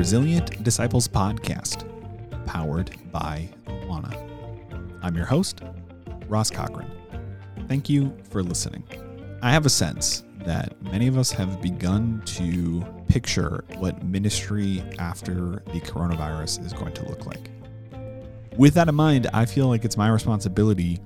Resilient 0.00 0.64
Disciples 0.64 1.06
podcast, 1.06 1.84
powered 2.46 2.90
by 3.12 3.46
Awana. 3.66 4.16
I'm 5.02 5.14
your 5.14 5.26
host, 5.26 5.60
Ross 6.26 6.50
Cochran. 6.50 6.90
Thank 7.68 7.90
you 7.90 8.16
for 8.30 8.42
listening. 8.42 8.82
I 9.42 9.50
have 9.50 9.66
a 9.66 9.68
sense 9.68 10.24
that 10.46 10.80
many 10.84 11.06
of 11.06 11.18
us 11.18 11.30
have 11.32 11.60
begun 11.60 12.22
to 12.24 12.82
picture 13.08 13.62
what 13.76 14.02
ministry 14.02 14.82
after 14.98 15.62
the 15.66 15.80
coronavirus 15.82 16.64
is 16.64 16.72
going 16.72 16.94
to 16.94 17.06
look 17.06 17.26
like. 17.26 17.50
With 18.56 18.72
that 18.72 18.88
in 18.88 18.94
mind, 18.94 19.26
I 19.34 19.44
feel 19.44 19.68
like 19.68 19.84
it's 19.84 19.98
my 19.98 20.08
responsibility 20.08 20.98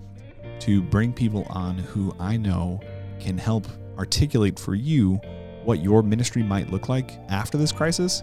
to 0.60 0.80
bring 0.80 1.12
people 1.12 1.48
on 1.50 1.78
who 1.78 2.14
I 2.20 2.36
know 2.36 2.80
can 3.18 3.38
help 3.38 3.66
articulate 3.98 4.56
for 4.56 4.76
you 4.76 5.16
what 5.64 5.82
your 5.82 6.04
ministry 6.04 6.44
might 6.44 6.70
look 6.70 6.88
like 6.88 7.10
after 7.28 7.58
this 7.58 7.72
crisis, 7.72 8.22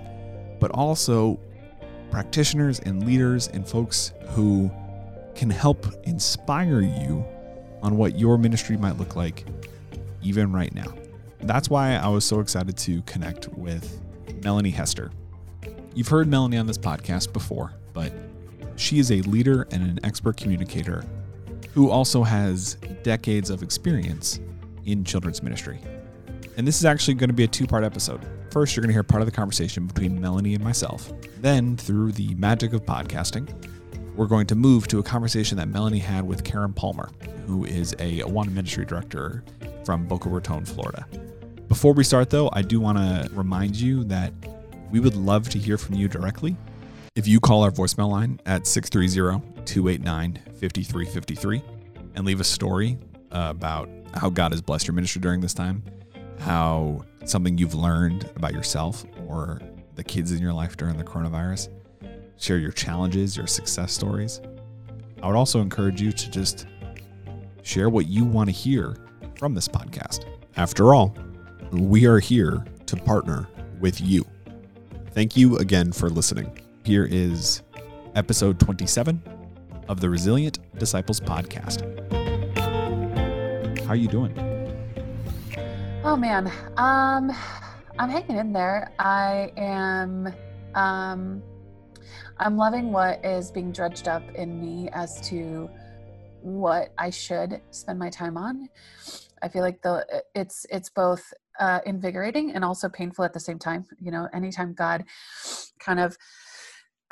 but 0.61 0.71
also 0.71 1.37
practitioners 2.11 2.79
and 2.79 3.05
leaders 3.05 3.49
and 3.49 3.67
folks 3.67 4.13
who 4.29 4.71
can 5.35 5.49
help 5.49 5.85
inspire 6.03 6.79
you 6.79 7.25
on 7.81 7.97
what 7.97 8.17
your 8.17 8.37
ministry 8.37 8.77
might 8.77 8.97
look 8.97 9.17
like 9.17 9.43
even 10.21 10.53
right 10.53 10.73
now. 10.73 10.93
That's 11.41 11.69
why 11.69 11.95
I 11.95 12.07
was 12.09 12.23
so 12.23 12.39
excited 12.39 12.77
to 12.77 13.01
connect 13.01 13.49
with 13.49 13.99
Melanie 14.43 14.69
Hester. 14.69 15.11
You've 15.95 16.07
heard 16.07 16.27
Melanie 16.27 16.57
on 16.57 16.67
this 16.67 16.77
podcast 16.77 17.33
before, 17.33 17.73
but 17.93 18.13
she 18.75 18.99
is 18.99 19.11
a 19.11 19.21
leader 19.21 19.67
and 19.71 19.83
an 19.83 19.99
expert 20.03 20.37
communicator 20.37 21.03
who 21.73 21.89
also 21.89 22.23
has 22.23 22.75
decades 23.01 23.49
of 23.49 23.63
experience 23.63 24.39
in 24.85 25.03
children's 25.03 25.41
ministry. 25.41 25.79
And 26.61 26.67
this 26.67 26.77
is 26.77 26.85
actually 26.85 27.15
going 27.15 27.31
to 27.31 27.33
be 27.33 27.43
a 27.43 27.47
two 27.47 27.65
part 27.65 27.83
episode. 27.83 28.21
First, 28.51 28.75
you're 28.75 28.83
going 28.83 28.89
to 28.89 28.93
hear 28.93 29.01
part 29.01 29.23
of 29.23 29.25
the 29.25 29.31
conversation 29.31 29.87
between 29.87 30.21
Melanie 30.21 30.53
and 30.53 30.63
myself. 30.63 31.11
Then, 31.39 31.75
through 31.75 32.11
the 32.11 32.35
magic 32.35 32.73
of 32.73 32.85
podcasting, 32.85 33.49
we're 34.15 34.27
going 34.27 34.45
to 34.45 34.53
move 34.53 34.87
to 34.89 34.99
a 34.99 35.03
conversation 35.03 35.57
that 35.57 35.69
Melanie 35.69 35.97
had 35.97 36.23
with 36.23 36.43
Karen 36.43 36.71
Palmer, 36.71 37.09
who 37.47 37.65
is 37.65 37.93
a 37.93 38.19
Awana 38.19 38.51
Ministry 38.51 38.85
Director 38.85 39.43
from 39.83 40.05
Boca 40.05 40.29
Raton, 40.29 40.63
Florida. 40.63 41.07
Before 41.67 41.93
we 41.93 42.03
start, 42.03 42.29
though, 42.29 42.51
I 42.53 42.61
do 42.61 42.79
want 42.79 42.99
to 42.99 43.27
remind 43.33 43.75
you 43.75 44.03
that 44.03 44.31
we 44.91 44.99
would 44.99 45.15
love 45.15 45.49
to 45.49 45.57
hear 45.57 45.79
from 45.79 45.95
you 45.95 46.07
directly. 46.07 46.55
If 47.15 47.27
you 47.27 47.39
call 47.39 47.63
our 47.63 47.71
voicemail 47.71 48.11
line 48.11 48.39
at 48.45 48.67
630 48.67 49.63
289 49.65 50.35
5353 50.59 51.63
and 52.13 52.23
leave 52.23 52.39
a 52.39 52.43
story 52.43 52.99
about 53.31 53.89
how 54.13 54.29
God 54.29 54.51
has 54.51 54.61
blessed 54.61 54.85
your 54.85 54.93
ministry 54.93 55.21
during 55.21 55.41
this 55.41 55.55
time, 55.55 55.81
how 56.41 57.01
something 57.23 57.57
you've 57.57 57.75
learned 57.75 58.29
about 58.35 58.53
yourself 58.53 59.05
or 59.27 59.61
the 59.95 60.03
kids 60.03 60.31
in 60.31 60.39
your 60.39 60.53
life 60.53 60.75
during 60.75 60.97
the 60.97 61.03
coronavirus, 61.03 61.69
share 62.37 62.57
your 62.57 62.71
challenges, 62.71 63.37
your 63.37 63.45
success 63.45 63.93
stories. 63.93 64.41
I 65.21 65.27
would 65.27 65.35
also 65.35 65.61
encourage 65.61 66.01
you 66.01 66.11
to 66.11 66.31
just 66.31 66.65
share 67.61 67.89
what 67.89 68.07
you 68.07 68.25
want 68.25 68.49
to 68.49 68.51
hear 68.51 68.97
from 69.37 69.53
this 69.53 69.67
podcast. 69.67 70.25
After 70.57 70.95
all, 70.95 71.15
we 71.71 72.07
are 72.07 72.19
here 72.19 72.65
to 72.87 72.95
partner 72.95 73.47
with 73.79 74.01
you. 74.01 74.25
Thank 75.11 75.37
you 75.37 75.57
again 75.57 75.91
for 75.91 76.09
listening. 76.09 76.59
Here 76.83 77.07
is 77.09 77.61
episode 78.15 78.59
27 78.59 79.21
of 79.87 79.99
the 79.99 80.09
Resilient 80.09 80.57
Disciples 80.79 81.19
podcast. 81.19 81.85
How 83.81 83.89
are 83.89 83.95
you 83.95 84.07
doing? 84.07 84.50
Oh 86.03 86.15
man, 86.15 86.47
um, 86.77 87.31
I'm 87.99 88.09
hanging 88.09 88.37
in 88.37 88.51
there. 88.51 88.91
I 88.97 89.51
am, 89.55 90.33
um, 90.73 91.43
I'm 92.39 92.57
loving 92.57 92.91
what 92.91 93.23
is 93.23 93.51
being 93.51 93.71
dredged 93.71 94.07
up 94.07 94.23
in 94.33 94.59
me 94.59 94.89
as 94.93 95.21
to 95.29 95.69
what 96.41 96.91
I 96.97 97.11
should 97.11 97.61
spend 97.69 97.99
my 97.99 98.09
time 98.09 98.35
on. 98.35 98.67
I 99.43 99.49
feel 99.49 99.61
like 99.61 99.83
the 99.83 100.23
it's 100.33 100.65
it's 100.71 100.89
both 100.89 101.23
uh, 101.59 101.81
invigorating 101.85 102.53
and 102.55 102.65
also 102.65 102.89
painful 102.89 103.23
at 103.23 103.33
the 103.33 103.39
same 103.39 103.59
time. 103.59 103.85
You 103.99 104.09
know, 104.09 104.27
anytime 104.33 104.73
God 104.73 105.03
kind 105.79 105.99
of 105.99 106.17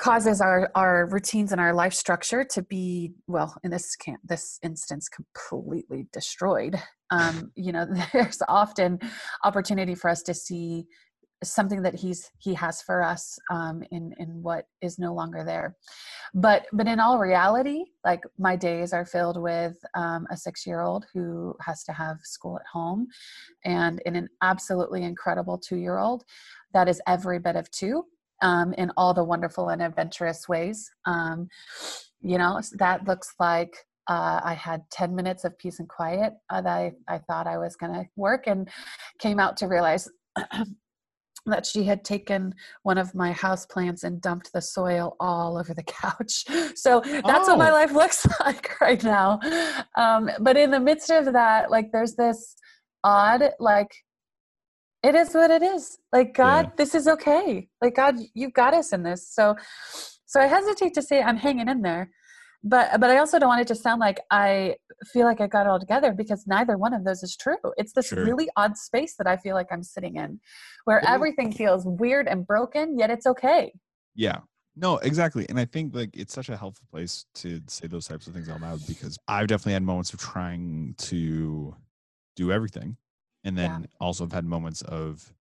causes 0.00 0.40
our 0.40 0.70
our 0.74 1.06
routines 1.10 1.52
and 1.52 1.60
our 1.60 1.74
life 1.74 1.92
structure 1.92 2.42
to 2.42 2.62
be 2.62 3.12
well 3.26 3.54
in 3.62 3.70
this 3.70 3.94
can 3.96 4.16
this 4.24 4.58
instance 4.62 5.08
completely 5.08 6.06
destroyed. 6.12 6.76
Um 7.10 7.52
you 7.56 7.72
know 7.72 7.86
there's 8.12 8.42
often 8.48 8.98
opportunity 9.44 9.94
for 9.94 10.10
us 10.10 10.22
to 10.22 10.34
see 10.34 10.86
something 11.42 11.80
that 11.82 11.94
he's 11.94 12.30
he 12.38 12.52
has 12.52 12.82
for 12.82 13.02
us 13.02 13.38
um 13.50 13.82
in 13.90 14.12
in 14.18 14.42
what 14.42 14.64
is 14.80 14.98
no 14.98 15.12
longer 15.14 15.44
there. 15.44 15.76
But 16.32 16.66
but 16.72 16.88
in 16.88 16.98
all 16.98 17.18
reality 17.18 17.84
like 18.04 18.22
my 18.38 18.56
days 18.56 18.94
are 18.94 19.04
filled 19.04 19.40
with 19.40 19.76
um, 19.94 20.26
a 20.30 20.36
six 20.36 20.66
year 20.66 20.80
old 20.80 21.04
who 21.12 21.54
has 21.60 21.84
to 21.84 21.92
have 21.92 22.16
school 22.22 22.56
at 22.56 22.66
home 22.72 23.06
and 23.64 24.00
in 24.06 24.16
an 24.16 24.28
absolutely 24.42 25.02
incredible 25.02 25.58
two 25.58 25.76
year 25.76 25.98
old 25.98 26.24
that 26.72 26.88
is 26.88 27.02
every 27.06 27.38
bit 27.38 27.56
of 27.56 27.70
two 27.70 28.04
um, 28.42 28.72
in 28.74 28.90
all 28.96 29.14
the 29.14 29.24
wonderful 29.24 29.68
and 29.68 29.82
adventurous 29.82 30.48
ways. 30.48 30.90
Um, 31.06 31.48
you 32.20 32.38
know, 32.38 32.60
that 32.78 33.06
looks 33.06 33.34
like 33.38 33.74
uh, 34.08 34.40
I 34.42 34.54
had 34.54 34.82
10 34.90 35.14
minutes 35.14 35.44
of 35.44 35.56
peace 35.58 35.78
and 35.78 35.88
quiet 35.88 36.34
uh, 36.50 36.60
that 36.60 36.70
I, 36.70 36.92
I 37.08 37.18
thought 37.18 37.46
I 37.46 37.58
was 37.58 37.76
going 37.76 37.92
to 37.92 38.04
work 38.16 38.46
and 38.46 38.68
came 39.18 39.38
out 39.38 39.56
to 39.58 39.68
realize 39.68 40.08
that 41.46 41.64
she 41.64 41.84
had 41.84 42.04
taken 42.04 42.54
one 42.82 42.98
of 42.98 43.14
my 43.14 43.32
house 43.32 43.66
plants 43.66 44.04
and 44.04 44.20
dumped 44.20 44.52
the 44.52 44.60
soil 44.60 45.16
all 45.20 45.56
over 45.56 45.72
the 45.74 45.82
couch. 45.86 46.44
So 46.74 47.00
that's 47.00 47.48
oh. 47.48 47.56
what 47.56 47.58
my 47.58 47.70
oh. 47.70 47.74
life 47.74 47.92
looks 47.94 48.26
like 48.40 48.80
right 48.80 49.02
now. 49.02 49.38
Um, 49.96 50.30
but 50.40 50.56
in 50.56 50.70
the 50.70 50.80
midst 50.80 51.10
of 51.10 51.32
that, 51.32 51.70
like 51.70 51.92
there's 51.92 52.14
this 52.14 52.56
odd, 53.04 53.42
like 53.58 53.90
it 55.02 55.14
is 55.14 55.32
what 55.34 55.50
it 55.50 55.62
is. 55.62 55.98
Like 56.12 56.34
god 56.34 56.66
yeah. 56.66 56.72
this 56.76 56.94
is 56.94 57.08
okay. 57.08 57.68
Like 57.80 57.96
god 57.96 58.16
you've 58.34 58.52
got 58.52 58.74
us 58.74 58.92
in 58.92 59.02
this. 59.02 59.28
So 59.28 59.56
so 60.30 60.40
i 60.40 60.46
hesitate 60.46 60.94
to 60.94 61.02
say 61.02 61.20
i'm 61.22 61.36
hanging 61.36 61.68
in 61.68 61.82
there 61.82 62.10
but 62.62 63.00
but 63.00 63.10
i 63.10 63.18
also 63.18 63.38
don't 63.38 63.48
want 63.48 63.60
it 63.60 63.66
to 63.66 63.74
sound 63.74 64.00
like 64.00 64.20
i 64.30 64.74
feel 65.12 65.24
like 65.24 65.40
i 65.40 65.46
got 65.46 65.66
it 65.66 65.68
all 65.68 65.80
together 65.80 66.12
because 66.12 66.44
neither 66.46 66.78
one 66.78 66.94
of 66.94 67.04
those 67.04 67.22
is 67.22 67.36
true. 67.36 67.56
It's 67.76 67.92
this 67.92 68.08
sure. 68.08 68.24
really 68.24 68.48
odd 68.56 68.76
space 68.76 69.14
that 69.16 69.26
i 69.26 69.36
feel 69.36 69.54
like 69.54 69.68
i'm 69.72 69.82
sitting 69.82 70.16
in 70.16 70.40
where 70.84 71.00
yeah. 71.02 71.14
everything 71.14 71.52
feels 71.52 71.84
weird 71.86 72.28
and 72.28 72.46
broken 72.46 72.98
yet 72.98 73.10
it's 73.10 73.26
okay. 73.26 73.72
Yeah. 74.14 74.38
No 74.76 74.98
exactly. 74.98 75.46
And 75.48 75.58
i 75.58 75.64
think 75.64 75.94
like 75.94 76.10
it's 76.16 76.34
such 76.34 76.48
a 76.48 76.56
helpful 76.56 76.86
place 76.90 77.24
to 77.36 77.60
say 77.66 77.86
those 77.88 78.06
types 78.06 78.26
of 78.26 78.34
things 78.34 78.48
out 78.48 78.60
loud 78.60 78.80
because 78.86 79.18
i've 79.26 79.48
definitely 79.48 79.72
had 79.72 79.82
moments 79.82 80.12
of 80.12 80.20
trying 80.20 80.94
to 80.98 81.74
do 82.36 82.52
everything 82.52 82.96
and 83.44 83.56
then 83.56 83.82
yeah. 83.82 83.86
also 84.00 84.24
have 84.24 84.32
had 84.32 84.44
moments 84.44 84.82
of 84.82 85.32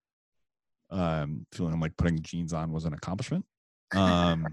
um, 0.91 1.45
feeling 1.51 1.79
like 1.79 1.95
putting 1.97 2.21
jeans 2.21 2.53
on 2.53 2.71
was 2.71 2.85
an 2.85 2.93
accomplishment. 2.93 3.45
Um, 3.95 4.45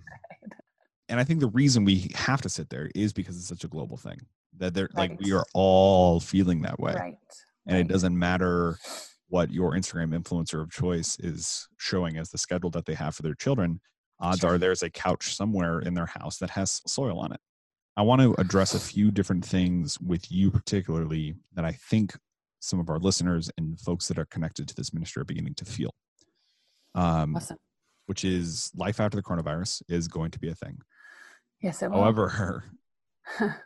and 1.11 1.21
I 1.21 1.25
think 1.25 1.41
the 1.41 1.49
reason 1.49 1.85
we 1.85 2.11
have 2.15 2.41
to 2.41 2.49
sit 2.49 2.71
there 2.71 2.91
is 2.95 3.13
because 3.13 3.37
it's 3.37 3.47
such 3.47 3.65
a 3.65 3.69
global 3.69 3.99
thing 3.99 4.19
that 4.57 4.73
they're 4.73 4.89
right. 4.97 5.11
like 5.11 5.21
we 5.21 5.33
are 5.33 5.45
all 5.53 6.21
feeling 6.21 6.63
that 6.63 6.81
way, 6.81 6.95
right. 6.95 7.17
and 7.67 7.77
right. 7.77 7.81
it 7.81 7.89
doesn't 7.89 8.19
matter 8.19 8.79
what 9.29 9.51
your 9.51 9.73
Instagram 9.73 10.19
influencer 10.19 10.63
of 10.63 10.71
choice 10.71 11.19
is 11.21 11.69
showing 11.77 12.17
as 12.17 12.31
the 12.31 12.39
schedule 12.39 12.71
that 12.71 12.87
they 12.87 12.95
have 12.95 13.15
for 13.15 13.23
their 13.23 13.35
children. 13.35 13.81
Odds 14.21 14.41
sure. 14.41 14.55
are 14.55 14.59
there's 14.59 14.83
a 14.83 14.91
couch 14.91 15.35
somewhere 15.37 15.81
in 15.81 15.93
their 15.93 16.07
house 16.07 16.39
that 16.39 16.51
has 16.51 16.81
soil 16.87 17.19
on 17.19 17.33
it. 17.33 17.41
I 17.97 18.03
want 18.03 18.23
to 18.23 18.35
address 18.39 18.75
a 18.75 18.81
few 18.81 19.11
different 19.11 19.45
things 19.45 20.01
with 20.01 20.31
you, 20.31 20.51
particularly 20.51 21.35
that 21.55 21.65
I 21.65 21.73
think 21.73 22.17
some 22.61 22.81
of 22.81 22.89
our 22.91 22.99
listeners 22.99 23.51
and 23.59 23.79
folks 23.79 24.09
that 24.09 24.19
are 24.19 24.27
connected 24.27 24.69
to 24.69 24.75
this 24.75 24.93
ministry 24.93 25.21
are 25.21 25.25
beginning 25.25 25.55
to 25.55 25.65
feel. 25.65 25.95
Um, 26.95 27.37
awesome. 27.37 27.59
Which 28.07 28.25
is 28.25 28.71
life 28.75 29.01
after 29.01 29.17
the 29.17 29.23
coronavirus 29.23 29.83
is 29.89 30.09
going 30.09 30.31
to 30.31 30.39
be 30.39 30.49
a 30.49 30.55
thing. 30.55 30.79
Yes, 31.61 31.83
it 31.83 31.91
will. 31.91 32.03
However, 32.03 32.65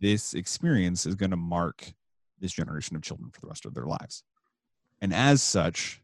this 0.00 0.34
experience 0.34 1.06
is 1.06 1.14
going 1.14 1.30
to 1.30 1.36
mark 1.36 1.92
this 2.40 2.52
generation 2.52 2.96
of 2.96 3.02
children 3.02 3.30
for 3.32 3.40
the 3.40 3.46
rest 3.46 3.64
of 3.64 3.74
their 3.74 3.86
lives. 3.86 4.22
And 5.00 5.14
as 5.14 5.42
such, 5.42 6.02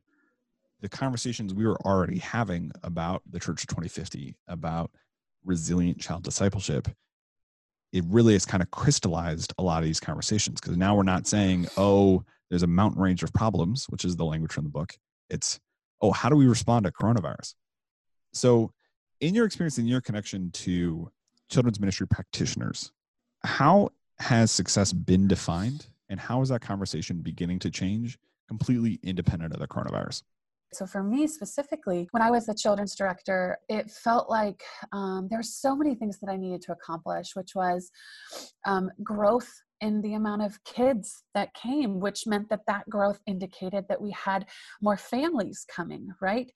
the 0.81 0.89
conversations 0.89 1.53
we 1.53 1.67
were 1.67 1.81
already 1.83 2.19
having 2.19 2.73
about 2.83 3.23
the 3.31 3.39
Church 3.39 3.63
of 3.63 3.69
2050, 3.69 4.37
about 4.49 4.91
resilient 5.45 6.01
child 6.01 6.23
discipleship, 6.23 6.89
it 7.93 8.05
really 8.09 8.35
has 8.35 8.45
kind 8.45 8.63
of 8.63 8.71
crystallized 8.71 9.53
a 9.59 9.63
lot 9.63 9.79
of 9.79 9.85
these 9.85 10.01
conversations 10.01 10.61
because 10.61 10.77
now 10.77 10.95
we're 10.95 11.03
not 11.03 11.27
saying, 11.27 11.67
oh, 11.77 12.25
there's 12.49 12.63
a 12.63 12.69
mountain 12.69 13.01
range 13.03 13.23
of 13.23 13.33
problems, 13.33 13.87
which 13.89 14.05
is 14.05 14.17
the 14.17 14.25
language 14.25 14.53
from 14.53 14.65
the 14.65 14.71
book. 14.71 14.97
It's, 15.29 15.61
oh, 16.01 16.13
how 16.13 16.29
do 16.29 16.37
we 16.37 16.47
respond 16.47 16.85
to 16.85 16.93
coronavirus? 16.93 17.55
So, 18.33 18.73
in 19.21 19.35
your 19.35 19.45
experience, 19.45 19.79
in 19.79 19.87
your 19.87 20.01
connection 20.01 20.51
to 20.53 21.11
children's 21.51 21.79
ministry 21.79 22.07
practitioners, 22.07 22.91
how 23.45 23.91
has 24.19 24.51
success 24.51 24.93
been 24.93 25.29
defined 25.29 25.87
and 26.09 26.19
how 26.19 26.41
is 26.41 26.49
that 26.49 26.61
conversation 26.61 27.21
beginning 27.21 27.59
to 27.61 27.71
change 27.71 28.19
completely 28.49 28.99
independent 29.03 29.53
of 29.53 29.61
the 29.61 29.69
coronavirus? 29.69 30.23
So, 30.73 30.87
for 30.87 31.03
me 31.03 31.27
specifically, 31.27 32.09
when 32.13 32.23
I 32.23 32.31
was 32.31 32.47
the 32.47 32.55
children's 32.55 32.95
director, 32.95 33.59
it 33.69 33.91
felt 33.91 34.31
like 34.31 34.63
um, 34.93 35.29
were 35.39 35.43
so 35.43 35.75
many 35.75 35.95
things 35.95 36.19
that 36.21 36.31
I 36.31 36.37
needed 36.37 36.63
to 36.63 36.73
accomplish, 36.73 37.35
which 37.35 37.55
was 37.55 37.91
um, 38.67 38.91
growth 39.03 39.51
in 39.81 40.01
the 40.03 40.15
amount 40.15 40.43
of 40.43 40.63
kids 40.65 41.25
that 41.35 41.55
came 41.55 42.01
which 42.01 42.27
meant 42.27 42.49
that 42.49 42.67
that 42.67 42.89
growth 42.89 43.21
indicated 43.27 43.85
that 43.89 44.01
we 44.01 44.11
had 44.11 44.47
more 44.81 44.97
families 44.97 45.67
coming 45.75 46.09
right? 46.21 46.51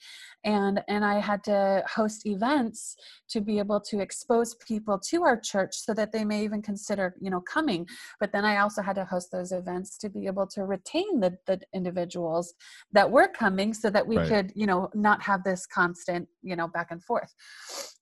And 0.45 0.83
and 0.89 1.05
i 1.05 1.19
had 1.19 1.43
to 1.45 1.83
host 1.87 2.27
events 2.27 2.97
to 3.31 3.41
be 3.41 3.59
able 3.59 3.81
to 3.81 4.01
expose 4.01 4.55
people 4.57 4.99
to 5.11 5.23
our 5.23 5.39
church 5.39 5.75
so 5.75 5.95
that 5.95 6.13
they 6.13 6.25
may 6.25 6.45
even 6.45 6.63
consider 6.63 7.15
you 7.21 7.31
know 7.31 7.41
coming. 7.41 7.87
But 8.21 8.33
then 8.33 8.45
i 8.45 8.59
also 8.59 8.83
had 8.83 8.97
to 8.97 9.05
host 9.05 9.31
those 9.33 9.53
events 9.53 9.99
to 9.99 10.09
be 10.09 10.27
able 10.27 10.47
to 10.49 10.65
retain 10.65 11.21
the, 11.21 11.37
the 11.47 11.61
individuals 11.73 12.55
that 12.93 13.11
were 13.11 13.29
coming 13.29 13.75
so 13.75 13.91
that 13.91 14.07
we 14.07 14.17
right. 14.17 14.29
could 14.29 14.53
you 14.55 14.67
know 14.67 14.89
not 14.95 15.23
have 15.23 15.43
this 15.45 15.67
constant 15.67 16.29
you 16.43 16.57
know 16.57 16.69
back 16.69 16.89
and 16.91 17.03
forth. 17.03 17.33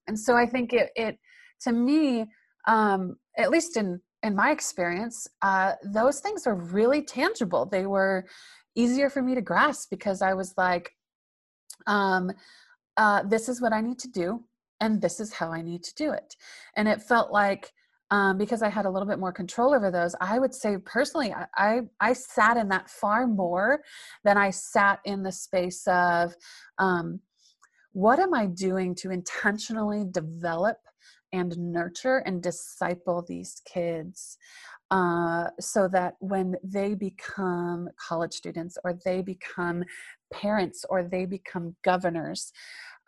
And 0.06 0.19
so 0.19 0.36
i 0.36 0.46
think 0.46 0.72
it 0.72 0.90
it 0.96 1.19
to 1.62 1.72
me 1.72 2.26
um 2.66 3.16
at 3.38 3.50
least 3.50 3.76
in 3.76 4.00
in 4.22 4.34
my 4.36 4.50
experience, 4.50 5.28
uh, 5.42 5.72
those 5.84 6.20
things 6.20 6.46
are 6.46 6.54
really 6.54 7.02
tangible. 7.02 7.66
They 7.66 7.86
were 7.86 8.26
easier 8.74 9.10
for 9.10 9.22
me 9.22 9.34
to 9.34 9.42
grasp 9.42 9.90
because 9.90 10.22
I 10.22 10.34
was 10.34 10.54
like, 10.56 10.92
um, 11.86 12.30
uh, 12.96 13.22
this 13.24 13.48
is 13.48 13.60
what 13.60 13.72
I 13.72 13.80
need 13.80 13.98
to 14.00 14.08
do, 14.08 14.44
and 14.80 15.00
this 15.00 15.19
is 15.19 15.32
how 15.32 15.52
I 15.52 15.62
need 15.62 15.82
to 15.84 15.94
do 15.94 16.12
it. 16.12 16.36
And 16.76 16.86
it 16.86 17.02
felt 17.02 17.32
like, 17.32 17.72
um, 18.10 18.36
because 18.36 18.62
I 18.62 18.69
had 18.69 18.84
a 18.84 18.90
little 18.90 19.08
bit 19.08 19.19
more 19.19 19.32
control 19.32 19.74
over 19.74 19.90
those, 19.90 20.14
I 20.20 20.38
would 20.38 20.54
say 20.54 20.76
personally, 20.84 21.32
I, 21.32 21.46
I, 21.56 21.80
I 22.00 22.12
sat 22.12 22.56
in 22.56 22.69
that 22.69 22.90
far 22.90 23.26
more 23.26 23.80
than 24.22 24.36
I 24.36 24.50
sat 24.50 25.00
in 25.04 25.22
the 25.22 25.32
space 25.32 25.86
of 25.86 26.34
um, 26.78 27.20
what 27.92 28.20
am 28.20 28.34
I 28.34 28.46
doing 28.46 28.94
to 28.96 29.10
intentionally 29.10 30.04
develop 30.10 30.76
and 31.32 31.56
nurture 31.56 32.19
and 32.19 32.43
disciple 32.43 33.25
these 33.26 33.61
kids 33.64 34.37
uh, 34.90 35.49
so 35.58 35.88
that 35.88 36.14
when 36.20 36.55
they 36.62 36.94
become 36.94 37.88
college 37.96 38.34
students 38.34 38.76
or 38.84 38.99
they 39.05 39.23
become 39.23 39.82
parents 40.32 40.84
or 40.90 41.02
they 41.02 41.25
become 41.25 41.75
governors, 41.82 42.52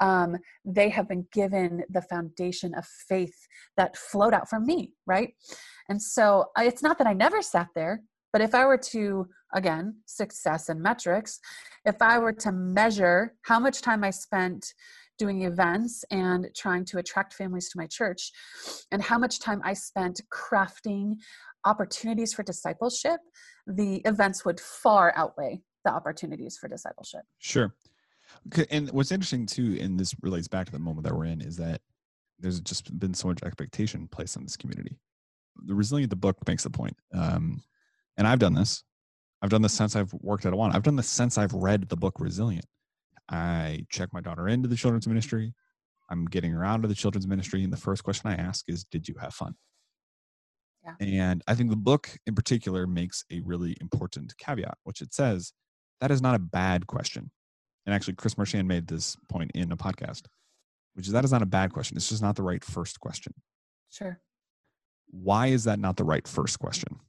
um, 0.00 0.37
they 0.65 0.88
have 0.88 1.09
been 1.09 1.26
given 1.32 1.85
the 1.91 2.03
foundation 2.03 2.75
of 2.75 2.87
faith 2.87 3.47
that 3.76 3.97
flowed 3.97 4.35
out 4.35 4.49
from 4.49 4.67
me, 4.67 4.93
right? 5.06 5.35
And 5.88 6.00
so 6.00 6.47
it's 6.59 6.82
not 6.82 6.99
that 6.99 7.06
I 7.06 7.12
never 7.12 7.43
sat 7.43 7.69
there, 7.75 8.03
but 8.32 8.41
if 8.41 8.55
I 8.55 8.65
were 8.65 8.79
to, 8.79 9.29
again, 9.55 9.97
success 10.06 10.69
and 10.69 10.81
metrics, 10.81 11.38
if 11.85 12.00
I 12.00 12.19
were 12.19 12.32
to 12.32 12.50
measure 12.50 13.35
how 13.43 13.61
much 13.61 13.82
time 13.82 14.03
I 14.03 14.11
spent 14.11 14.75
doing 15.19 15.43
events 15.43 16.05
and 16.11 16.49
trying 16.56 16.84
to 16.87 16.99
attract 16.99 17.34
families 17.34 17.69
to 17.70 17.78
my 17.78 17.87
church, 17.87 18.32
and 18.90 19.02
how 19.02 19.19
much 19.19 19.38
time 19.38 19.61
I 19.64 19.75
spent 19.75 20.20
crafting 20.32 21.16
opportunities 21.64 22.34
for 22.34 22.43
discipleship, 22.43 23.20
the 23.66 23.96
events 24.05 24.44
would 24.44 24.61
far 24.61 25.12
outweigh 25.16 25.61
the 25.84 25.93
opportunities 25.93 26.56
for 26.58 26.69
discipleship. 26.69 27.22
Sure. 27.38 27.75
And 28.70 28.90
what's 28.90 29.12
interesting 29.12 29.46
too, 29.46 29.78
and 29.81 29.99
this 29.99 30.14
relates 30.22 30.49
back 30.49 30.66
to 30.66 30.72
the 30.72 30.78
moment 30.78 31.06
that 31.06 31.14
we're 31.14 31.26
in, 31.26 31.40
is 31.40 31.56
that 31.56 31.81
there's 32.38 32.61
just 32.61 32.99
been 32.99 33.14
so 33.14 33.28
much 33.28 33.43
expectation 33.43 34.08
placed 34.08 34.37
on 34.37 34.43
this 34.43 34.56
community. 34.56 34.99
The 35.66 35.75
Resilient 35.75 36.11
the 36.11 36.16
book 36.16 36.37
makes 36.46 36.64
the 36.64 36.70
point, 36.70 36.96
um, 37.14 37.62
and 38.16 38.26
I've 38.26 38.40
done 38.40 38.55
this. 38.55 38.82
I've 39.40 39.50
done 39.50 39.62
this 39.62 39.75
since 39.75 39.94
I've 39.94 40.12
worked 40.14 40.46
at 40.46 40.52
Awana. 40.52 40.75
I've 40.75 40.82
done 40.82 40.96
this 40.96 41.08
since 41.08 41.38
I've 41.38 41.52
read 41.52 41.88
the 41.88 41.96
book 41.96 42.19
Resilient. 42.19 42.64
I 43.29 43.87
check 43.91 44.11
my 44.12 44.21
daughter 44.21 44.49
into 44.49 44.69
the 44.69 44.76
children's 44.76 45.09
ministry. 45.09 45.55
I'm 46.11 46.26
getting 46.26 46.53
her 46.53 46.65
out 46.65 46.82
of 46.82 46.88
the 46.88 46.94
children's 46.94 47.26
ministry. 47.26 47.65
And 47.65 47.73
the 47.73 47.79
first 47.79 48.05
question 48.05 48.31
I 48.31 48.35
ask 48.35 48.65
is, 48.69 48.85
Did 48.85 49.09
you 49.09 49.15
have 49.21 49.35
fun? 49.35 49.55
Yeah. 50.85 50.94
And 51.00 51.43
I 51.49 51.55
think 51.55 51.71
the 51.71 51.76
book 51.76 52.11
in 52.26 52.35
particular 52.35 52.87
makes 52.87 53.25
a 53.32 53.41
really 53.41 53.76
important 53.81 54.37
caveat, 54.37 54.76
which 54.85 55.00
it 55.00 55.15
says 55.15 55.53
that 56.00 56.11
is 56.11 56.21
not 56.21 56.35
a 56.35 56.38
bad 56.38 56.87
question. 56.87 57.31
And 57.87 57.94
actually, 57.94 58.15
Chris 58.15 58.37
Marchand 58.37 58.69
made 58.69 58.87
this 58.87 59.17
point 59.29 59.50
in 59.55 59.73
a 59.73 59.76
podcast, 59.76 60.23
which 60.94 61.06
is 61.06 61.12
that 61.12 61.25
is 61.25 61.32
not 61.32 61.43
a 61.43 61.47
bad 61.47 61.73
question. 61.73 61.97
It's 61.97 62.09
just 62.09 62.23
not 62.23 62.37
the 62.37 62.43
right 62.43 62.65
first 62.65 63.00
question. 63.00 63.32
Sure. 63.91 64.21
Why 65.11 65.49
is 65.49 65.65
that 65.65 65.79
not 65.79 65.97
the 65.97 66.05
right 66.05 66.26
first 66.26 66.59
question? 66.59 67.00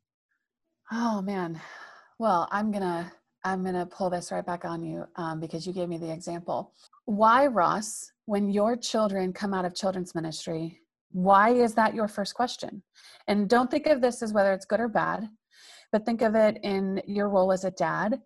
Oh, 0.91 1.21
man. 1.21 1.59
Well, 2.19 2.47
I'm 2.51 2.71
going 2.71 2.83
to 2.83 3.11
I'm 3.45 3.61
going 3.61 3.75
to 3.75 3.85
pull 3.85 4.09
this 4.09 4.31
right 4.31 4.45
back 4.45 4.65
on 4.65 4.83
you 4.83 5.05
um, 5.15 5.39
because 5.39 5.65
you 5.65 5.71
gave 5.71 5.87
me 5.87 5.97
the 5.97 6.11
example. 6.11 6.73
Why, 7.05 7.45
Ross, 7.45 8.11
when 8.25 8.49
your 8.49 8.75
children 8.75 9.31
come 9.31 9.53
out 9.53 9.63
of 9.63 9.73
children's 9.73 10.13
ministry, 10.13 10.81
why 11.11 11.51
is 11.51 11.73
that 11.75 11.95
your 11.95 12.09
first 12.09 12.33
question? 12.33 12.83
And 13.27 13.47
don't 13.47 13.71
think 13.71 13.85
of 13.85 14.01
this 14.01 14.21
as 14.21 14.33
whether 14.33 14.51
it's 14.51 14.65
good 14.65 14.81
or 14.81 14.89
bad, 14.89 15.29
but 15.91 16.05
think 16.05 16.21
of 16.21 16.35
it 16.35 16.57
in 16.63 17.01
your 17.07 17.29
role 17.29 17.53
as 17.53 17.63
a 17.63 17.71
dad, 17.71 18.19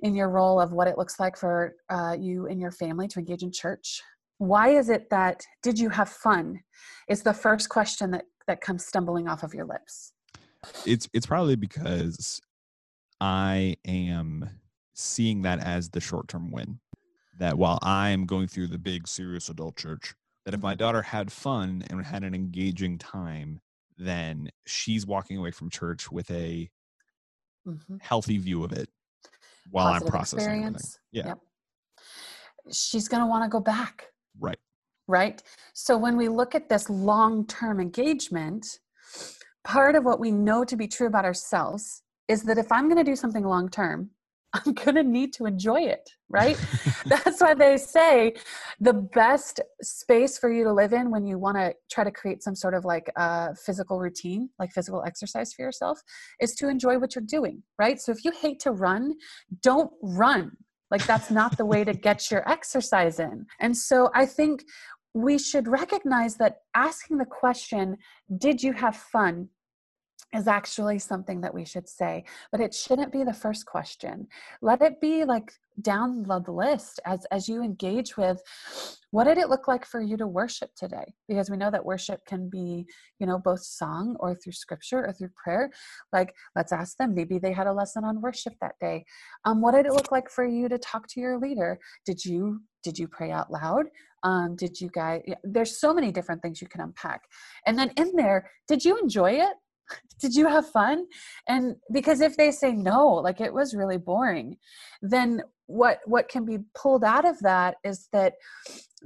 in 0.00 0.16
your 0.16 0.30
role 0.30 0.60
of 0.60 0.72
what 0.72 0.88
it 0.88 0.98
looks 0.98 1.20
like 1.20 1.36
for 1.36 1.76
uh, 1.90 2.16
you 2.18 2.48
and 2.48 2.60
your 2.60 2.72
family 2.72 3.06
to 3.08 3.20
engage 3.20 3.42
in 3.42 3.52
church. 3.52 4.02
Why 4.38 4.70
is 4.70 4.88
it 4.88 5.10
that 5.10 5.44
did 5.62 5.78
you 5.78 5.90
have 5.90 6.08
fun? 6.08 6.60
Is 7.08 7.22
the 7.22 7.34
first 7.34 7.68
question 7.68 8.10
that 8.10 8.24
that 8.46 8.60
comes 8.60 8.84
stumbling 8.84 9.28
off 9.28 9.42
of 9.42 9.54
your 9.54 9.64
lips. 9.64 10.12
It's 10.86 11.08
it's 11.12 11.26
probably 11.26 11.56
because 11.56 12.40
I 13.20 13.76
am 13.86 14.48
seeing 14.94 15.42
that 15.42 15.60
as 15.60 15.90
the 15.90 16.00
short 16.00 16.28
term 16.28 16.50
win. 16.50 16.80
That 17.38 17.58
while 17.58 17.80
I'm 17.82 18.26
going 18.26 18.46
through 18.46 18.68
the 18.68 18.78
big 18.78 19.08
serious 19.08 19.48
adult 19.48 19.76
church, 19.76 20.14
that 20.44 20.54
if 20.54 20.62
my 20.62 20.72
mm-hmm. 20.72 20.78
daughter 20.78 21.02
had 21.02 21.32
fun 21.32 21.82
and 21.90 22.04
had 22.04 22.22
an 22.22 22.34
engaging 22.34 22.98
time, 22.98 23.60
then 23.98 24.50
she's 24.66 25.06
walking 25.06 25.36
away 25.38 25.50
from 25.50 25.68
church 25.68 26.10
with 26.12 26.30
a 26.30 26.70
mm-hmm. 27.66 27.96
healthy 28.00 28.38
view 28.38 28.62
of 28.62 28.72
it 28.72 28.88
while 29.70 29.86
Positive 29.86 30.06
I'm 30.06 30.10
processing 30.10 30.38
experience. 30.38 30.98
Yeah. 31.10 31.26
Yep. 31.26 31.38
She's 32.72 33.08
going 33.08 33.22
to 33.22 33.26
want 33.26 33.44
to 33.44 33.48
go 33.48 33.60
back. 33.60 34.06
Right. 34.38 34.58
Right. 35.06 35.42
So 35.74 35.98
when 35.98 36.16
we 36.16 36.28
look 36.28 36.54
at 36.54 36.68
this 36.68 36.88
long 36.88 37.46
term 37.46 37.80
engagement, 37.80 38.66
part 39.64 39.96
of 39.96 40.04
what 40.04 40.20
we 40.20 40.30
know 40.30 40.64
to 40.64 40.76
be 40.76 40.86
true 40.86 41.06
about 41.06 41.24
ourselves 41.24 42.03
is 42.28 42.42
that 42.44 42.58
if 42.58 42.70
I'm 42.72 42.84
going 42.88 43.02
to 43.02 43.10
do 43.10 43.16
something 43.16 43.44
long 43.44 43.68
term, 43.68 44.10
I'm 44.54 44.72
going 44.72 44.94
to 44.94 45.02
need 45.02 45.32
to 45.34 45.46
enjoy 45.46 45.80
it, 45.80 46.08
right? 46.28 46.56
That's 47.06 47.40
why 47.40 47.54
they 47.54 47.76
say 47.76 48.34
the 48.80 48.92
best 48.92 49.60
space 49.82 50.38
for 50.38 50.50
you 50.50 50.62
to 50.64 50.72
live 50.72 50.92
in 50.92 51.10
when 51.10 51.26
you 51.26 51.38
want 51.38 51.56
to 51.56 51.74
try 51.90 52.04
to 52.04 52.12
create 52.12 52.42
some 52.42 52.54
sort 52.54 52.74
of 52.74 52.84
like 52.84 53.10
uh, 53.16 53.48
physical 53.54 53.98
routine, 53.98 54.50
like 54.58 54.70
physical 54.72 55.02
exercise 55.04 55.52
for 55.52 55.62
yourself, 55.62 56.00
is 56.40 56.54
to 56.56 56.68
enjoy 56.68 56.98
what 56.98 57.14
you're 57.14 57.24
doing, 57.26 57.62
right? 57.78 58.00
So 58.00 58.12
if 58.12 58.24
you 58.24 58.30
hate 58.30 58.60
to 58.60 58.70
run, 58.70 59.14
don't 59.62 59.90
run. 60.02 60.52
Like 60.90 61.04
that's 61.04 61.30
not 61.30 61.56
the 61.56 61.66
way 61.66 61.82
to 61.82 61.92
get 62.08 62.30
your 62.30 62.48
exercise 62.48 63.18
in. 63.18 63.46
And 63.60 63.76
so 63.76 64.10
I 64.14 64.26
think 64.26 64.64
we 65.14 65.38
should 65.38 65.66
recognize 65.66 66.36
that 66.36 66.58
asking 66.74 67.18
the 67.18 67.24
question, 67.24 67.96
Did 68.38 68.62
you 68.62 68.72
have 68.72 68.96
fun? 68.96 69.48
Is 70.34 70.48
actually 70.48 70.98
something 70.98 71.40
that 71.40 71.54
we 71.54 71.64
should 71.64 71.88
say, 71.88 72.24
but 72.50 72.60
it 72.60 72.74
shouldn't 72.74 73.12
be 73.12 73.22
the 73.22 73.32
first 73.32 73.66
question. 73.66 74.26
Let 74.60 74.82
it 74.82 75.00
be 75.00 75.24
like 75.24 75.52
down 75.80 76.22
the 76.22 76.38
list 76.48 77.00
as 77.04 77.24
as 77.32 77.48
you 77.48 77.62
engage 77.62 78.16
with 78.16 78.40
what 79.10 79.24
did 79.24 79.38
it 79.38 79.48
look 79.48 79.66
like 79.68 79.84
for 79.84 80.00
you 80.00 80.16
to 80.16 80.26
worship 80.26 80.70
today? 80.76 81.14
Because 81.28 81.50
we 81.50 81.56
know 81.56 81.70
that 81.70 81.84
worship 81.84 82.24
can 82.26 82.48
be 82.48 82.86
you 83.18 83.26
know 83.26 83.38
both 83.38 83.62
song 83.62 84.16
or 84.20 84.34
through 84.34 84.52
scripture 84.52 85.06
or 85.06 85.12
through 85.12 85.30
prayer. 85.42 85.70
Like 86.12 86.34
let's 86.56 86.72
ask 86.72 86.96
them. 86.96 87.14
Maybe 87.14 87.38
they 87.38 87.52
had 87.52 87.66
a 87.66 87.72
lesson 87.72 88.04
on 88.04 88.20
worship 88.20 88.54
that 88.60 88.74
day. 88.80 89.04
Um, 89.44 89.60
what 89.60 89.74
did 89.74 89.86
it 89.86 89.92
look 89.92 90.10
like 90.10 90.28
for 90.28 90.46
you 90.46 90.68
to 90.68 90.78
talk 90.78 91.06
to 91.08 91.20
your 91.20 91.38
leader? 91.38 91.78
Did 92.06 92.24
you 92.24 92.60
did 92.82 92.98
you 92.98 93.08
pray 93.08 93.30
out 93.30 93.50
loud? 93.50 93.86
Um, 94.22 94.56
did 94.56 94.80
you 94.80 94.88
guys 94.88 95.22
there's 95.44 95.78
so 95.78 95.92
many 95.94 96.10
different 96.10 96.42
things 96.42 96.60
you 96.60 96.68
can 96.68 96.80
unpack. 96.80 97.22
And 97.66 97.78
then 97.78 97.90
in 97.96 98.12
there 98.16 98.50
did 98.68 98.84
you 98.84 98.98
enjoy 98.98 99.32
it 99.32 99.54
did 100.20 100.34
you 100.34 100.46
have 100.46 100.68
fun 100.68 101.04
and 101.48 101.76
because 101.92 102.20
if 102.20 102.36
they 102.36 102.50
say 102.50 102.72
no 102.72 103.08
like 103.08 103.40
it 103.40 103.52
was 103.52 103.74
really 103.74 103.98
boring 103.98 104.56
then 105.02 105.42
what 105.66 106.00
what 106.06 106.28
can 106.28 106.44
be 106.44 106.58
pulled 106.74 107.04
out 107.04 107.26
of 107.26 107.38
that 107.40 107.76
is 107.84 108.08
that 108.12 108.34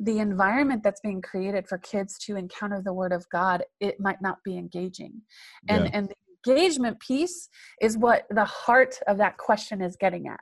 the 0.00 0.18
environment 0.18 0.82
that's 0.82 1.00
being 1.00 1.20
created 1.20 1.66
for 1.66 1.78
kids 1.78 2.18
to 2.18 2.36
encounter 2.36 2.80
the 2.84 2.92
word 2.92 3.12
of 3.12 3.28
god 3.30 3.62
it 3.80 3.98
might 4.00 4.20
not 4.22 4.38
be 4.44 4.56
engaging. 4.56 5.20
And 5.68 5.84
yeah. 5.84 5.90
and 5.94 6.08
the 6.08 6.52
engagement 6.52 7.00
piece 7.00 7.48
is 7.80 7.96
what 7.96 8.24
the 8.30 8.44
heart 8.44 8.96
of 9.06 9.18
that 9.18 9.36
question 9.38 9.82
is 9.82 9.96
getting 9.96 10.26
at. 10.26 10.40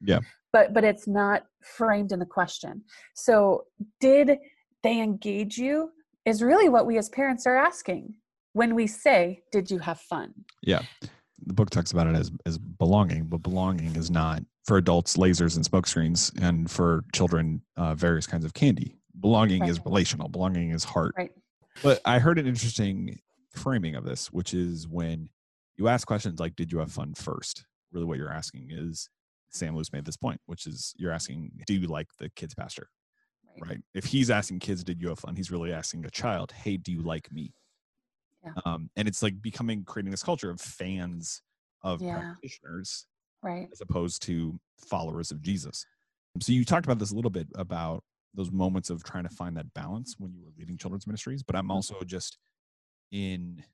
Yeah. 0.00 0.20
But 0.52 0.72
but 0.74 0.84
it's 0.84 1.06
not 1.06 1.44
framed 1.62 2.12
in 2.12 2.18
the 2.18 2.26
question. 2.26 2.82
So 3.14 3.64
did 4.00 4.38
they 4.82 5.00
engage 5.00 5.58
you 5.58 5.90
is 6.24 6.42
really 6.42 6.68
what 6.68 6.86
we 6.86 6.98
as 6.98 7.08
parents 7.08 7.46
are 7.46 7.56
asking 7.56 8.14
when 8.52 8.74
we 8.74 8.86
say, 8.86 9.42
Did 9.52 9.70
you 9.70 9.78
have 9.78 10.00
fun? 10.00 10.34
Yeah. 10.62 10.82
The 11.46 11.54
book 11.54 11.70
talks 11.70 11.92
about 11.92 12.06
it 12.08 12.16
as, 12.16 12.30
as 12.46 12.58
belonging, 12.58 13.24
but 13.26 13.38
belonging 13.38 13.94
is 13.96 14.10
not 14.10 14.42
for 14.66 14.76
adults 14.76 15.16
lasers 15.16 15.56
and 15.56 15.64
smoke 15.64 15.86
screens 15.86 16.30
and 16.42 16.70
for 16.70 17.04
children 17.14 17.62
uh, 17.76 17.94
various 17.94 18.26
kinds 18.26 18.44
of 18.44 18.52
candy 18.54 18.96
belonging 19.20 19.62
Right. 19.62 19.70
is 19.70 19.80
relational 19.84 20.28
belonging 20.28 20.70
is 20.70 20.84
heart 20.84 21.14
Right. 21.16 21.32
but 21.82 22.00
i 22.04 22.18
heard 22.20 22.38
an 22.38 22.46
interesting 22.46 23.18
framing 23.50 23.94
of 23.96 24.04
this 24.04 24.30
which 24.30 24.52
is 24.54 24.86
when 24.86 25.30
you 25.78 25.88
ask 25.88 26.06
questions 26.06 26.38
like 26.38 26.54
did 26.54 26.70
you 26.70 26.78
have 26.80 26.92
fun 26.92 27.14
first 27.14 27.64
really 27.92 28.04
what 28.04 28.18
you're 28.18 28.30
asking 28.32 28.68
is 28.70 29.08
sam 29.50 29.74
lewis 29.74 29.90
made 29.92 30.04
this 30.04 30.18
point 30.18 30.38
which 30.46 30.66
is 30.66 30.94
you're 30.98 31.10
asking 31.12 31.50
do 31.66 31.74
you 31.74 31.86
like 31.88 32.08
the 32.18 32.28
kids 32.36 32.54
pastor 32.54 32.90
Right. 33.60 33.70
right 33.70 33.80
if 33.94 34.04
he's 34.04 34.30
asking 34.30 34.58
kids 34.60 34.84
did 34.84 35.00
you 35.00 35.08
have 35.08 35.18
fun 35.18 35.34
he's 35.34 35.50
really 35.50 35.72
asking 35.72 36.04
a 36.04 36.10
child 36.10 36.52
hey 36.52 36.76
do 36.76 36.92
you 36.92 37.00
like 37.02 37.32
me 37.32 37.54
Yeah. 38.44 38.52
um, 38.64 38.90
and 38.96 39.08
it's 39.08 39.22
like 39.22 39.40
becoming 39.42 39.84
creating 39.84 40.10
this 40.10 40.22
culture 40.22 40.50
of 40.50 40.60
fans 40.60 41.42
of 41.82 42.00
Yeah. 42.00 42.14
practitioners 42.14 43.06
Right. 43.42 43.68
as 43.72 43.80
opposed 43.80 44.22
to 44.22 44.58
followers 44.88 45.30
of 45.30 45.42
Jesus. 45.42 45.84
So 46.40 46.52
you 46.52 46.64
talked 46.64 46.86
about 46.86 46.98
this 46.98 47.10
a 47.10 47.14
little 47.14 47.30
bit 47.30 47.48
about 47.54 48.04
those 48.34 48.50
moments 48.52 48.90
of 48.90 49.02
trying 49.02 49.24
to 49.24 49.34
find 49.34 49.56
that 49.56 49.72
balance 49.74 50.16
when 50.18 50.32
you 50.32 50.42
were 50.44 50.52
leading 50.56 50.76
children's 50.76 51.06
ministries, 51.06 51.42
but 51.42 51.56
I'm 51.56 51.70
also 51.70 52.00
just 52.04 52.38
in 53.10 53.64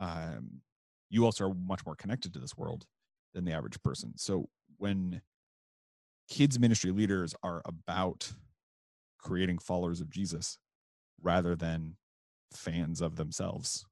um 0.00 0.62
you 1.10 1.24
also 1.24 1.48
are 1.48 1.54
much 1.54 1.84
more 1.86 1.94
connected 1.96 2.32
to 2.34 2.38
this 2.38 2.56
world 2.56 2.86
than 3.34 3.44
the 3.44 3.52
average 3.52 3.80
person. 3.82 4.12
So 4.16 4.48
when 4.76 5.22
kids 6.28 6.58
ministry 6.58 6.90
leaders 6.90 7.34
are 7.42 7.62
about 7.64 8.32
creating 9.18 9.58
followers 9.58 10.00
of 10.00 10.10
Jesus 10.10 10.58
rather 11.22 11.56
than 11.56 11.96
fans 12.52 13.00
of 13.00 13.16
themselves, 13.16 13.84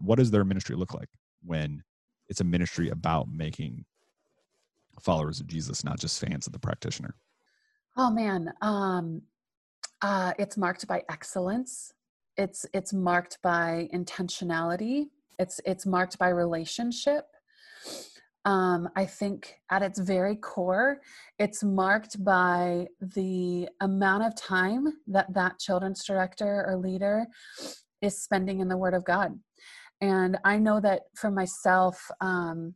what 0.00 0.18
does 0.18 0.30
their 0.30 0.44
ministry 0.44 0.76
look 0.76 0.94
like 0.94 1.08
when 1.44 1.82
it's 2.28 2.40
a 2.40 2.44
ministry 2.44 2.88
about 2.88 3.28
making 3.28 3.84
followers 5.00 5.40
of 5.40 5.46
Jesus, 5.46 5.84
not 5.84 5.98
just 5.98 6.20
fans 6.20 6.46
of 6.46 6.52
the 6.52 6.58
practitioner. 6.58 7.14
Oh 7.96 8.10
man, 8.10 8.52
um, 8.60 9.22
uh, 10.02 10.32
it's 10.38 10.56
marked 10.56 10.86
by 10.86 11.02
excellence. 11.08 11.92
It's 12.36 12.66
it's 12.72 12.92
marked 12.92 13.38
by 13.42 13.88
intentionality. 13.94 15.06
It's 15.38 15.60
it's 15.64 15.86
marked 15.86 16.18
by 16.18 16.28
relationship. 16.28 17.26
Um, 18.44 18.90
I 18.94 19.06
think 19.06 19.54
at 19.70 19.82
its 19.82 19.98
very 19.98 20.36
core, 20.36 21.00
it's 21.38 21.64
marked 21.64 22.22
by 22.22 22.88
the 23.00 23.68
amount 23.80 24.24
of 24.24 24.36
time 24.36 24.98
that 25.06 25.32
that 25.32 25.58
children's 25.58 26.04
director 26.04 26.64
or 26.68 26.76
leader 26.76 27.26
is 28.02 28.22
spending 28.22 28.60
in 28.60 28.68
the 28.68 28.76
Word 28.76 28.92
of 28.92 29.04
God. 29.04 29.38
And 30.04 30.36
I 30.44 30.58
know 30.58 30.80
that 30.80 31.02
for 31.16 31.30
myself, 31.30 31.96
um, 32.20 32.74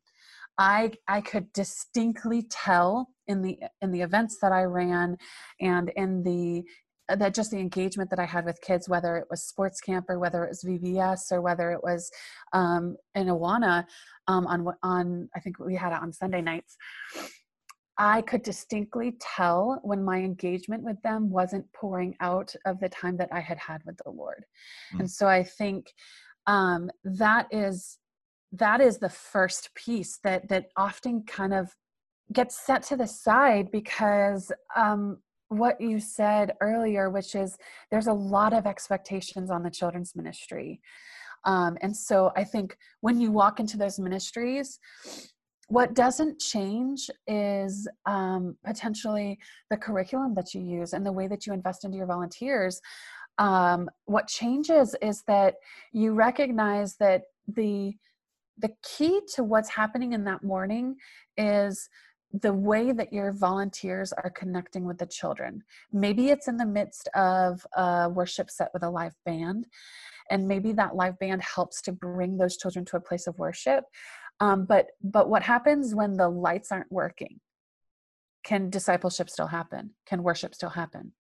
I 0.57 0.93
I 1.07 1.21
could 1.21 1.53
distinctly 1.53 2.41
tell 2.51 3.09
in 3.27 3.43
the 3.43 3.59
in 3.83 3.93
the 3.93 4.01
events 4.01 4.39
that 4.41 4.53
I 4.53 4.63
ran 4.65 5.17
and 5.61 5.91
in 5.97 6.23
the 6.23 6.65
that 7.21 7.35
just 7.35 7.51
the 7.51 7.59
engagement 7.59 8.11
that 8.11 8.19
I 8.19 8.25
had 8.27 8.45
with 8.45 8.61
kids, 8.61 8.89
whether 8.89 9.17
it 9.17 9.27
was 9.31 9.43
sports 9.45 9.81
camp 9.81 10.07
or 10.09 10.19
whether 10.19 10.45
it 10.45 10.49
was 10.51 10.65
VBS 10.65 11.33
or 11.33 11.41
whether 11.41 11.71
it 11.71 11.83
was 11.83 12.11
um, 12.53 12.97
in 13.15 13.27
Awana 13.29 13.85
um, 14.27 14.47
on 14.47 14.67
on 14.83 15.29
I 15.37 15.41
think 15.41 15.59
we 15.59 15.77
had 15.77 15.93
it 15.93 16.03
on 16.03 16.13
Sunday 16.13 16.41
nights. 16.41 16.77
I 18.01 18.23
could 18.23 18.43
distinctly 18.43 19.17
tell 19.21 19.81
when 19.83 20.05
my 20.05 20.19
engagement 20.19 20.83
with 20.85 21.01
them 21.03 21.31
wasn't 21.31 21.71
pouring 21.73 22.15
out 22.21 22.55
of 22.65 22.79
the 22.81 22.89
time 22.89 23.17
that 23.17 23.29
I 23.33 23.41
had 23.41 23.59
had 23.59 23.81
with 23.85 23.99
the 24.05 24.11
Lord, 24.11 24.45
Mm. 24.95 25.01
and 25.01 25.11
so 25.11 25.27
I 25.27 25.43
think 25.59 25.81
um, 26.49 26.91
that 27.05 27.47
is 27.53 27.99
that 28.51 28.81
is 28.81 28.99
the 28.99 29.11
first 29.11 29.73
piece 29.75 30.19
that 30.25 30.49
that 30.49 30.71
often 30.77 31.23
kind 31.23 31.55
of 31.55 31.71
gets 32.33 32.67
set 32.67 32.83
to 32.83 32.97
the 32.97 33.07
side 33.07 33.71
because 33.71 34.51
um, 34.75 35.19
what 35.49 35.81
you 35.81 36.01
said 36.01 36.55
earlier, 36.61 37.11
which 37.11 37.35
is 37.35 37.57
there's 37.91 38.07
a 38.07 38.13
lot 38.13 38.53
of 38.53 38.67
expectations 38.67 39.51
on 39.51 39.63
the 39.63 39.71
children's 39.71 40.17
ministry. 40.17 40.81
Um, 41.45 41.79
and 41.83 41.97
so 41.97 42.33
I 42.37 42.45
think 42.45 42.77
when 43.01 43.21
you 43.21 43.31
walk 43.31 43.61
into 43.61 43.77
those 43.77 43.99
ministries, 43.99 44.79
what 45.69 45.95
doesn't 45.95 46.41
change 46.41 47.11
is 47.27 47.87
um, 48.07 48.57
potentially 48.65 49.39
the 49.71 49.77
curriculum 49.77 50.35
that 50.35 50.55
you 50.55 50.63
use 50.63 50.95
and 50.95 51.05
the 51.05 51.13
way 51.13 51.29
that 51.29 51.47
you 51.47 51.53
invest 51.53 51.85
into 51.85 51.97
your 51.97 52.07
volunteers. 52.07 52.81
Um, 53.39 53.89
what 54.07 54.27
changes 54.27 54.97
is 55.01 55.23
that 55.27 55.55
you 55.93 56.13
recognize 56.13 56.97
that 56.97 57.23
the 57.47 57.95
the 58.61 58.71
key 58.83 59.21
to 59.35 59.45
what's 59.45 59.69
happening 59.69 60.13
in 60.13 60.25
that 60.25 60.43
morning 60.43 60.97
is 61.37 61.89
the 62.33 62.53
way 62.53 62.93
that 62.93 63.13
your 63.13 63.33
volunteers 63.33 64.13
are 64.13 64.31
connecting 64.31 64.85
with 64.85 64.99
the 64.99 65.07
children. 65.07 65.63
Maybe 65.93 66.29
it's 66.29 66.49
in 66.49 66.57
the 66.57 66.67
midst 66.67 67.09
of 67.15 67.65
a 67.77 68.09
worship 68.11 68.51
set 68.51 68.69
with 68.75 68.83
a 68.83 68.91
live 68.91 69.15
band, 69.25 69.67
and 70.31 70.47
maybe 70.47 70.73
that 70.73 70.97
live 70.97 71.19
band 71.19 71.43
helps 71.43 71.81
to 71.83 71.93
bring 71.93 72.37
those 72.37 72.57
children 72.57 72.85
to 72.87 72.97
a 72.97 73.01
place 73.01 73.27
of 73.27 73.39
worship. 73.39 73.85
Um, 74.41 74.67
but 74.67 74.87
but 75.03 75.29
what 75.29 75.43
happens 75.43 75.95
when 75.95 76.17
the 76.17 76.29
lights 76.29 76.71
aren't 76.71 76.93
working? 76.93 77.41
Can 78.45 78.71
discipleship 78.71 79.31
still 79.31 79.49
happen? 79.49 79.95
Can 80.07 80.23
worship 80.23 80.55
still 80.55 80.71
happen? 80.71 81.13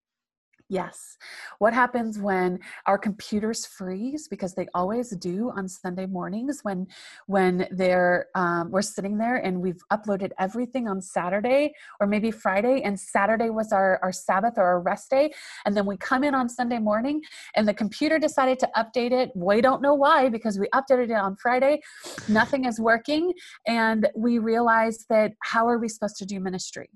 Yes. 0.71 1.17
What 1.61 1.73
happens 1.73 2.19
when 2.19 2.59
our 2.85 2.99
computers 2.99 3.65
freeze 3.65 4.29
because 4.29 4.55
they 4.55 4.67
always 4.75 5.11
do 5.17 5.51
on 5.57 5.67
Sunday 5.67 6.05
mornings 6.05 6.61
when 6.63 6.87
when 7.27 7.67
they're 7.71 8.27
um, 8.35 8.71
we're 8.71 8.83
sitting 8.83 9.17
there 9.17 9.37
and 9.37 9.63
we've 9.63 9.83
uploaded 9.91 10.31
everything 10.39 10.87
on 10.87 11.01
Saturday 11.01 11.73
or 12.01 12.07
maybe 12.07 12.31
Friday 12.31 12.83
and 12.83 13.01
Saturday 13.01 13.49
was 13.49 13.73
our 13.73 13.99
our 14.03 14.13
Sabbath 14.13 14.55
or 14.59 14.65
our 14.65 14.81
rest 14.81 15.09
day 15.09 15.33
and 15.65 15.75
then 15.75 15.87
we 15.87 15.97
come 15.97 16.23
in 16.23 16.35
on 16.35 16.51
Sunday 16.51 16.79
morning 16.79 17.23
and 17.57 17.67
the 17.67 17.75
computer 17.75 18.19
decided 18.19 18.59
to 18.59 18.69
update 18.77 19.13
it. 19.13 19.31
We 19.35 19.63
don't 19.63 19.81
know 19.81 19.95
why 19.95 20.29
because 20.29 20.59
we 20.59 20.69
updated 20.75 21.05
it 21.05 21.13
on 21.13 21.37
Friday. 21.37 21.81
Nothing 22.29 22.67
is 22.67 22.79
working 22.79 23.33
and 23.67 24.07
we 24.15 24.39
realize 24.39 25.07
that 25.09 25.33
how 25.43 25.67
are 25.67 25.79
we 25.79 25.89
supposed 25.89 26.17
to 26.17 26.27
do 26.27 26.41
ministry? 26.41 26.91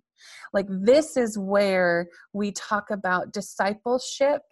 Like, 0.52 0.67
this 0.69 1.17
is 1.17 1.38
where 1.38 2.09
we 2.33 2.52
talk 2.52 2.91
about 2.91 3.33
discipleship, 3.33 4.43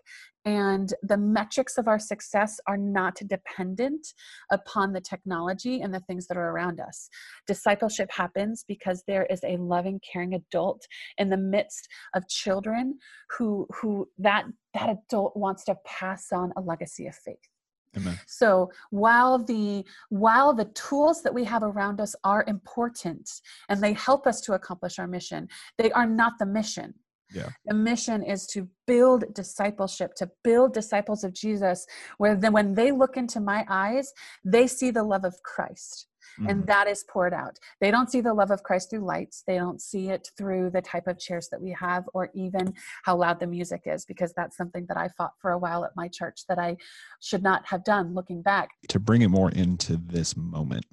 and 0.46 0.94
the 1.02 1.18
metrics 1.18 1.76
of 1.76 1.86
our 1.86 1.98
success 1.98 2.58
are 2.66 2.78
not 2.78 3.16
dependent 3.26 4.06
upon 4.50 4.92
the 4.92 5.00
technology 5.00 5.82
and 5.82 5.92
the 5.92 6.00
things 6.00 6.26
that 6.28 6.38
are 6.38 6.50
around 6.50 6.80
us. 6.80 7.10
Discipleship 7.46 8.10
happens 8.10 8.64
because 8.66 9.02
there 9.06 9.26
is 9.26 9.40
a 9.44 9.58
loving, 9.58 10.00
caring 10.10 10.34
adult 10.34 10.86
in 11.18 11.28
the 11.28 11.36
midst 11.36 11.88
of 12.14 12.26
children 12.28 12.98
who, 13.36 13.66
who 13.80 14.08
that, 14.18 14.46
that 14.72 14.88
adult 14.88 15.36
wants 15.36 15.64
to 15.64 15.76
pass 15.84 16.28
on 16.32 16.52
a 16.56 16.60
legacy 16.62 17.06
of 17.06 17.14
faith. 17.14 17.49
Amen. 17.96 18.18
So 18.26 18.70
while 18.90 19.38
the 19.38 19.84
while 20.10 20.54
the 20.54 20.66
tools 20.66 21.22
that 21.22 21.34
we 21.34 21.44
have 21.44 21.62
around 21.62 22.00
us 22.00 22.14
are 22.22 22.44
important 22.46 23.28
and 23.68 23.82
they 23.82 23.94
help 23.94 24.26
us 24.26 24.40
to 24.42 24.52
accomplish 24.52 24.98
our 24.98 25.08
mission, 25.08 25.48
they 25.76 25.90
are 25.92 26.06
not 26.06 26.34
the 26.38 26.46
mission. 26.46 26.94
Yeah. 27.32 27.48
The 27.66 27.74
mission 27.74 28.22
is 28.24 28.46
to 28.48 28.68
build 28.86 29.34
discipleship, 29.34 30.14
to 30.16 30.30
build 30.42 30.74
disciples 30.74 31.22
of 31.22 31.32
Jesus, 31.32 31.86
where 32.18 32.34
then 32.34 32.52
when 32.52 32.74
they 32.74 32.90
look 32.90 33.16
into 33.16 33.40
my 33.40 33.64
eyes, 33.68 34.12
they 34.44 34.66
see 34.66 34.90
the 34.90 35.04
love 35.04 35.24
of 35.24 35.40
Christ. 35.42 36.06
And 36.46 36.62
Mhm. 36.62 36.66
that 36.66 36.86
is 36.86 37.04
poured 37.04 37.32
out. 37.34 37.58
They 37.80 37.90
don't 37.90 38.10
see 38.10 38.20
the 38.20 38.34
love 38.34 38.50
of 38.50 38.62
Christ 38.62 38.90
through 38.90 39.04
lights. 39.04 39.42
They 39.46 39.56
don't 39.56 39.80
see 39.80 40.08
it 40.10 40.30
through 40.36 40.70
the 40.70 40.82
type 40.82 41.06
of 41.06 41.18
chairs 41.18 41.48
that 41.50 41.60
we 41.60 41.70
have 41.72 42.08
or 42.14 42.30
even 42.34 42.74
how 43.04 43.16
loud 43.16 43.40
the 43.40 43.46
music 43.46 43.82
is, 43.86 44.04
because 44.04 44.32
that's 44.34 44.56
something 44.56 44.86
that 44.86 44.96
I 44.96 45.08
fought 45.08 45.32
for 45.40 45.50
a 45.50 45.58
while 45.58 45.84
at 45.84 45.96
my 45.96 46.08
church 46.08 46.46
that 46.48 46.58
I 46.58 46.76
should 47.20 47.42
not 47.42 47.66
have 47.66 47.84
done 47.84 48.14
looking 48.14 48.42
back. 48.42 48.70
to 48.88 48.98
bring 48.98 49.22
it 49.22 49.28
more 49.28 49.50
into 49.50 49.96
this 49.96 50.36
moment, 50.36 50.86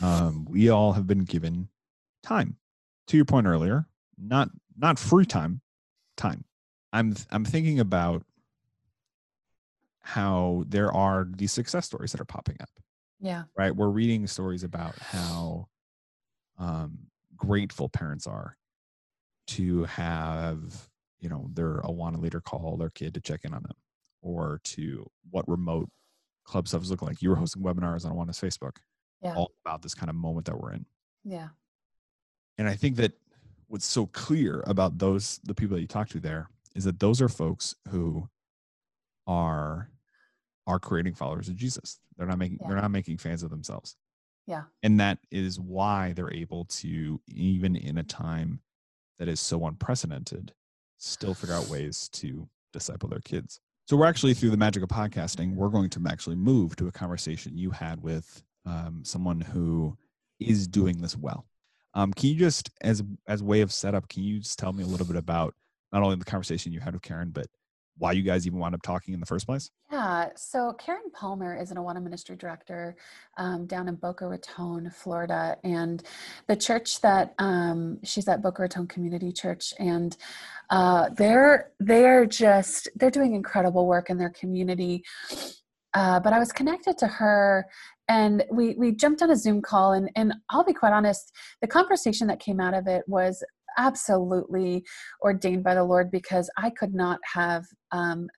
um, 0.00 0.44
we 0.48 0.68
all 0.68 0.92
have 0.92 1.06
been 1.06 1.24
given 1.24 1.68
time. 2.22 2.56
To 3.08 3.16
your 3.16 3.24
point 3.24 3.46
earlier, 3.46 3.86
not 4.18 4.50
not 4.76 4.98
free 4.98 5.24
time, 5.26 5.60
time. 6.16 6.44
I'm 6.92 7.14
I'm 7.30 7.44
thinking 7.44 7.78
about 7.80 8.24
how 10.00 10.64
there 10.68 10.92
are 10.92 11.26
these 11.36 11.52
success 11.52 11.86
stories 11.86 12.12
that 12.12 12.20
are 12.20 12.24
popping 12.24 12.56
up. 12.60 12.70
Yeah. 13.20 13.44
right? 13.56 13.74
We're 13.74 13.88
reading 13.88 14.26
stories 14.26 14.62
about 14.62 14.98
how 14.98 15.68
um, 16.58 16.98
grateful 17.36 17.88
parents 17.88 18.26
are 18.26 18.56
to 19.48 19.84
have, 19.84 20.88
you 21.20 21.28
know, 21.28 21.48
their 21.52 21.80
Awana 21.82 22.20
leader 22.20 22.40
call 22.40 22.76
their 22.76 22.90
kid 22.90 23.14
to 23.14 23.20
check 23.20 23.44
in 23.44 23.54
on 23.54 23.62
them, 23.62 23.76
or 24.22 24.60
to 24.64 25.08
what 25.30 25.48
remote 25.48 25.88
club 26.44 26.68
stuff 26.68 26.82
is 26.82 26.90
looking 26.90 27.08
like. 27.08 27.22
You 27.22 27.30
were 27.30 27.36
hosting 27.36 27.62
webinars 27.62 28.04
on 28.04 28.12
Awana's 28.12 28.40
Facebook, 28.40 28.76
Yeah. 29.22 29.34
all 29.34 29.52
about 29.64 29.82
this 29.82 29.94
kind 29.94 30.10
of 30.10 30.16
moment 30.16 30.46
that 30.46 30.58
we're 30.60 30.72
in. 30.72 30.86
Yeah. 31.24 31.48
And 32.58 32.68
I 32.68 32.74
think 32.76 32.96
that 32.96 33.12
what's 33.68 33.84
so 33.86 34.06
clear 34.06 34.62
about 34.66 34.98
those 34.98 35.40
the 35.44 35.54
people 35.54 35.74
that 35.76 35.80
you 35.80 35.86
talk 35.88 36.08
to 36.10 36.20
there 36.20 36.48
is 36.74 36.84
that 36.84 37.00
those 37.00 37.20
are 37.20 37.28
folks 37.28 37.74
who 37.88 38.28
are 39.26 39.90
are 40.66 40.78
creating 40.78 41.14
followers 41.14 41.48
of 41.48 41.56
Jesus. 41.56 42.00
They're 42.16 42.26
not 42.26 42.38
making 42.38 42.58
they're 42.66 42.80
not 42.80 42.90
making 42.90 43.18
fans 43.18 43.42
of 43.42 43.50
themselves. 43.50 43.96
Yeah. 44.46 44.62
And 44.82 45.00
that 45.00 45.18
is 45.30 45.58
why 45.58 46.12
they're 46.12 46.32
able 46.32 46.66
to 46.66 47.20
even 47.28 47.76
in 47.76 47.98
a 47.98 48.02
time 48.02 48.60
that 49.18 49.28
is 49.28 49.40
so 49.40 49.66
unprecedented 49.66 50.52
still 50.98 51.34
figure 51.34 51.54
out 51.54 51.68
ways 51.70 52.08
to 52.14 52.48
disciple 52.72 53.08
their 53.08 53.20
kids. 53.20 53.60
So 53.86 53.96
we're 53.96 54.06
actually 54.06 54.34
through 54.34 54.50
the 54.50 54.56
magic 54.56 54.82
of 54.82 54.88
podcasting, 54.88 55.54
we're 55.54 55.68
going 55.68 55.90
to 55.90 56.00
actually 56.08 56.36
move 56.36 56.74
to 56.76 56.88
a 56.88 56.92
conversation 56.92 57.56
you 57.56 57.70
had 57.70 58.02
with 58.02 58.42
um, 58.64 59.02
someone 59.04 59.40
who 59.40 59.96
is 60.40 60.66
doing 60.66 61.00
this 61.00 61.16
well. 61.16 61.46
Um, 61.94 62.12
can 62.12 62.30
you 62.30 62.36
just, 62.36 62.70
as 62.82 63.02
as 63.26 63.42
way 63.42 63.60
of 63.60 63.72
setup, 63.72 64.08
can 64.08 64.22
you 64.22 64.40
just 64.40 64.58
tell 64.58 64.72
me 64.72 64.82
a 64.82 64.86
little 64.86 65.06
bit 65.06 65.16
about 65.16 65.54
not 65.92 66.02
only 66.02 66.16
the 66.16 66.24
conversation 66.24 66.72
you 66.72 66.80
had 66.80 66.92
with 66.92 67.02
Karen, 67.02 67.30
but 67.30 67.46
why 67.98 68.12
you 68.12 68.22
guys 68.22 68.46
even 68.46 68.58
wound 68.58 68.74
up 68.74 68.82
talking 68.82 69.14
in 69.14 69.20
the 69.20 69.26
first 69.26 69.46
place? 69.46 69.70
Yeah, 69.90 70.28
so 70.36 70.72
Karen 70.74 71.10
Palmer 71.12 71.56
is 71.56 71.70
an 71.70 71.76
Awana 71.76 72.02
Ministry 72.02 72.36
Director 72.36 72.96
um, 73.38 73.66
down 73.66 73.88
in 73.88 73.94
Boca 73.94 74.26
Raton, 74.26 74.90
Florida, 74.90 75.56
and 75.64 76.02
the 76.46 76.56
church 76.56 77.00
that 77.00 77.34
um, 77.38 77.98
she's 78.04 78.28
at 78.28 78.42
Boca 78.42 78.62
Raton 78.62 78.86
Community 78.86 79.32
Church, 79.32 79.72
and 79.78 80.16
uh, 80.70 81.08
they're 81.16 81.72
they're 81.80 82.26
just 82.26 82.88
they're 82.96 83.10
doing 83.10 83.34
incredible 83.34 83.86
work 83.86 84.10
in 84.10 84.18
their 84.18 84.30
community. 84.30 85.04
Uh, 85.94 86.20
but 86.20 86.34
I 86.34 86.38
was 86.38 86.52
connected 86.52 86.98
to 86.98 87.06
her 87.06 87.66
and 88.08 88.44
we 88.50 88.74
we 88.74 88.92
jumped 88.92 89.22
on 89.22 89.30
a 89.30 89.36
zoom 89.36 89.60
call 89.60 89.92
and 89.92 90.10
and 90.14 90.32
i'll 90.50 90.64
be 90.64 90.72
quite 90.72 90.92
honest 90.92 91.32
the 91.60 91.66
conversation 91.66 92.26
that 92.26 92.38
came 92.38 92.60
out 92.60 92.74
of 92.74 92.86
it 92.86 93.02
was 93.06 93.42
absolutely 93.76 94.84
ordained 95.22 95.62
by 95.62 95.74
the 95.74 95.84
lord 95.84 96.10
because 96.10 96.50
i 96.56 96.70
could 96.70 96.94
not 96.94 97.18
have 97.24 97.64
um, 97.92 98.28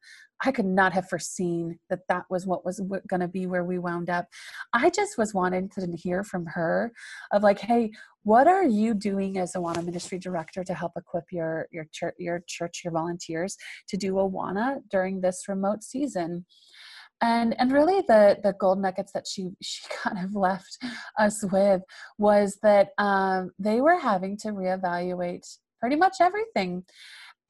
I 0.44 0.52
could 0.52 0.66
not 0.66 0.92
have 0.92 1.08
foreseen 1.08 1.78
that 1.90 2.00
that 2.08 2.24
was 2.30 2.46
what 2.46 2.64
was 2.64 2.80
going 3.08 3.20
to 3.20 3.28
be 3.28 3.46
where 3.46 3.64
we 3.64 3.78
wound 3.78 4.08
up. 4.08 4.26
I 4.72 4.90
just 4.90 5.18
was 5.18 5.34
wanting 5.34 5.68
to 5.70 5.90
hear 5.96 6.22
from 6.22 6.46
her 6.46 6.92
of 7.32 7.42
like, 7.42 7.58
hey, 7.58 7.90
what 8.22 8.46
are 8.46 8.64
you 8.64 8.94
doing 8.94 9.38
as 9.38 9.54
Awana 9.54 9.84
ministry 9.84 10.18
director 10.18 10.62
to 10.62 10.74
help 10.74 10.92
equip 10.96 11.24
your 11.32 11.66
your 11.72 11.86
church, 11.92 12.14
your 12.18 12.44
church, 12.46 12.82
your 12.84 12.92
volunteers 12.92 13.56
to 13.88 13.96
do 13.96 14.14
Awana 14.14 14.80
during 14.90 15.20
this 15.20 15.44
remote 15.48 15.82
season? 15.82 16.44
And 17.22 17.58
and 17.58 17.72
really 17.72 18.02
the 18.06 18.38
the 18.42 18.54
gold 18.60 18.80
nuggets 18.80 19.12
that 19.12 19.26
she 19.26 19.50
she 19.62 19.82
kind 20.02 20.24
of 20.24 20.34
left 20.34 20.78
us 21.18 21.44
with 21.50 21.82
was 22.18 22.58
that 22.62 22.90
um, 22.98 23.50
they 23.58 23.80
were 23.80 23.98
having 23.98 24.36
to 24.38 24.48
reevaluate 24.48 25.46
pretty 25.80 25.96
much 25.96 26.16
everything. 26.20 26.84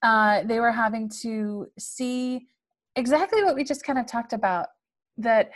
Uh, 0.03 0.43
they 0.45 0.61
were 0.61 0.73
having 0.73 1.11
to 1.23 1.67
see 1.79 2.47
exactly 2.95 3.43
what 3.43 3.55
we 3.55 3.65
just 3.65 3.85
kind 3.85 3.99
of 3.99 4.07
talked 4.07 4.33
about 4.33 4.67
that 5.17 5.51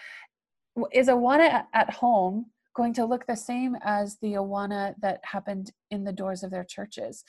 is 0.92 1.08
Awana 1.08 1.64
at 1.72 1.90
home 1.90 2.46
going 2.74 2.94
to 2.94 3.04
look 3.04 3.26
the 3.26 3.36
same 3.36 3.76
as 3.82 4.16
the 4.22 4.34
Awana 4.34 4.94
that 5.00 5.20
happened 5.24 5.72
in 5.90 6.04
the 6.04 6.12
doors 6.12 6.42
of 6.42 6.50
their 6.50 6.64
churches. 6.64 7.24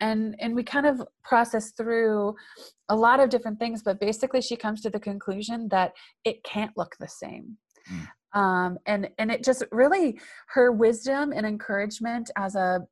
And 0.00 0.36
and 0.40 0.54
we 0.54 0.62
kind 0.62 0.86
of 0.86 1.02
process 1.22 1.72
through 1.72 2.34
a 2.88 2.96
lot 2.96 3.20
of 3.20 3.30
different 3.30 3.58
things, 3.58 3.82
but 3.82 4.00
basically 4.00 4.40
she 4.40 4.56
comes 4.56 4.80
to 4.82 4.90
the 4.90 5.00
conclusion 5.00 5.68
that 5.70 5.92
it 6.24 6.42
can't 6.44 6.76
look 6.76 6.96
the 6.98 7.08
same. 7.08 7.56
Mm. 7.90 8.08
Um, 8.38 8.78
and 8.86 9.08
and 9.18 9.30
it 9.30 9.42
just 9.42 9.64
really 9.72 10.20
her 10.48 10.72
wisdom 10.72 11.32
and 11.32 11.46
encouragement 11.46 12.30
as 12.36 12.54
a 12.54 12.86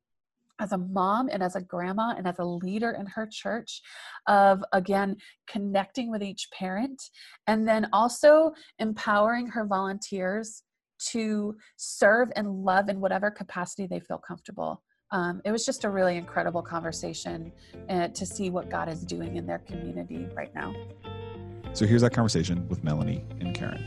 as 0.58 0.72
a 0.72 0.78
mom 0.78 1.28
and 1.30 1.42
as 1.42 1.54
a 1.56 1.60
grandma 1.60 2.14
and 2.16 2.26
as 2.26 2.38
a 2.38 2.44
leader 2.44 2.92
in 2.98 3.06
her 3.06 3.28
church 3.30 3.82
of 4.26 4.64
again 4.72 5.16
connecting 5.46 6.10
with 6.10 6.22
each 6.22 6.48
parent 6.50 7.10
and 7.46 7.68
then 7.68 7.86
also 7.92 8.52
empowering 8.78 9.46
her 9.46 9.66
volunteers 9.66 10.62
to 10.98 11.56
serve 11.76 12.30
and 12.36 12.64
love 12.64 12.88
in 12.88 13.00
whatever 13.00 13.30
capacity 13.30 13.86
they 13.86 14.00
feel 14.00 14.18
comfortable. 14.18 14.82
Um, 15.12 15.40
it 15.44 15.52
was 15.52 15.64
just 15.64 15.84
a 15.84 15.90
really 15.90 16.16
incredible 16.16 16.62
conversation 16.62 17.52
uh, 17.88 18.08
to 18.08 18.26
see 18.26 18.50
what 18.50 18.68
God 18.68 18.88
is 18.88 19.02
doing 19.04 19.36
in 19.36 19.46
their 19.46 19.60
community 19.60 20.28
right 20.34 20.52
now. 20.54 20.74
So 21.72 21.86
here's 21.86 22.02
that 22.02 22.12
conversation 22.12 22.68
with 22.68 22.82
Melanie 22.82 23.24
and 23.40 23.54
Karen. 23.54 23.84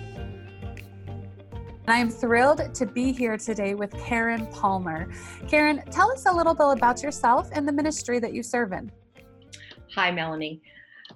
I 1.88 1.98
am 1.98 2.10
thrilled 2.10 2.74
to 2.76 2.86
be 2.86 3.12
here 3.12 3.36
today 3.36 3.74
with 3.74 3.92
Karen 3.98 4.46
Palmer. 4.48 5.10
Karen, 5.48 5.82
tell 5.90 6.12
us 6.12 6.28
a 6.28 6.32
little 6.32 6.54
bit 6.54 6.68
about 6.78 7.02
yourself 7.02 7.50
and 7.52 7.68
the 7.68 7.72
ministry 7.72 8.20
that 8.20 8.32
you 8.32 8.44
serve 8.44 8.74
in. 8.74 8.92
Hi, 9.96 10.12
Melanie. 10.12 10.62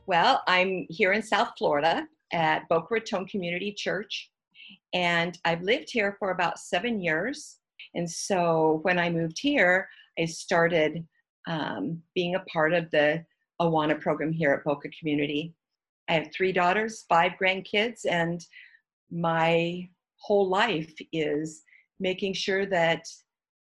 Well, 0.07 0.41
I'm 0.47 0.87
here 0.89 1.13
in 1.13 1.21
South 1.21 1.51
Florida 1.59 2.07
at 2.31 2.67
Boca 2.69 2.87
Raton 2.89 3.27
Community 3.27 3.71
Church 3.71 4.31
and 4.93 5.37
I've 5.45 5.61
lived 5.63 5.89
here 5.89 6.15
for 6.19 6.31
about 6.31 6.59
seven 6.59 7.01
years. 7.01 7.57
And 7.95 8.09
so 8.09 8.79
when 8.83 8.99
I 8.99 9.09
moved 9.09 9.37
here, 9.39 9.87
I 10.19 10.25
started 10.25 11.05
um, 11.47 12.01
being 12.13 12.35
a 12.35 12.41
part 12.41 12.73
of 12.73 12.89
the 12.91 13.25
Awana 13.59 13.99
program 13.99 14.31
here 14.31 14.51
at 14.51 14.63
Boca 14.63 14.89
Community. 14.97 15.53
I 16.09 16.13
have 16.13 16.27
three 16.33 16.51
daughters, 16.51 17.05
five 17.09 17.33
grandkids, 17.41 18.01
and 18.09 18.45
my 19.11 19.89
whole 20.17 20.47
life 20.47 20.93
is 21.11 21.63
making 21.99 22.33
sure 22.33 22.65
that 22.67 23.05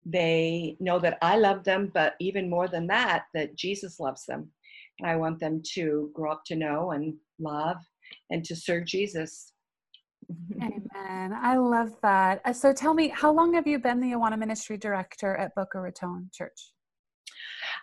they 0.07 0.77
know 0.81 0.99
that 0.99 1.19
I 1.21 1.37
love 1.37 1.65
them, 1.65 1.91
but 1.93 2.15
even 2.21 2.49
more 2.49 2.69
than 2.69 2.87
that, 2.87 3.25
that 3.35 3.57
Jesus 3.57 4.01
loves 4.01 4.25
them. 4.25 4.51
And 4.99 5.11
I 5.11 5.17
want 5.17 5.39
them 5.39 5.63
to 5.75 6.11
grow 6.15 6.33
up 6.33 6.45
to 6.47 6.57
know 6.57 6.93
and 6.93 7.15
love 7.39 7.79
and 8.31 8.45
to 8.45 8.57
serve 8.57 8.87
Jesus 8.87 9.53
Amen. 10.63 11.33
I 11.33 11.57
love 11.57 11.95
that. 12.03 12.41
Uh, 12.45 12.53
so 12.53 12.73
tell 12.73 12.95
me, 12.95 13.09
how 13.09 13.33
long 13.33 13.55
have 13.55 13.67
you 13.67 13.79
been 13.79 14.01
the 14.01 14.13
Awana 14.13 14.39
Ministry 14.39 14.77
Director 14.77 15.37
at 15.37 15.55
Boca 15.55 15.81
Raton 15.81 16.31
Church? 16.33 16.73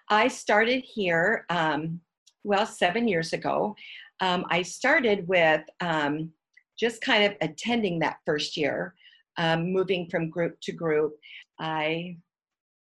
I 0.10 0.27
started 0.27 0.83
here, 0.86 1.45
um, 1.49 1.99
well, 2.43 2.65
seven 2.65 3.07
years 3.07 3.33
ago. 3.33 3.75
Um, 4.21 4.45
I 4.49 4.62
started 4.62 5.27
with 5.27 5.62
um, 5.81 6.31
just 6.79 7.01
kind 7.01 7.23
of 7.23 7.33
attending 7.41 7.99
that 7.99 8.17
first 8.25 8.57
year, 8.57 8.93
um, 9.38 9.71
moving 9.71 10.07
from 10.10 10.29
group 10.29 10.57
to 10.62 10.71
group. 10.71 11.13
I 11.60 12.17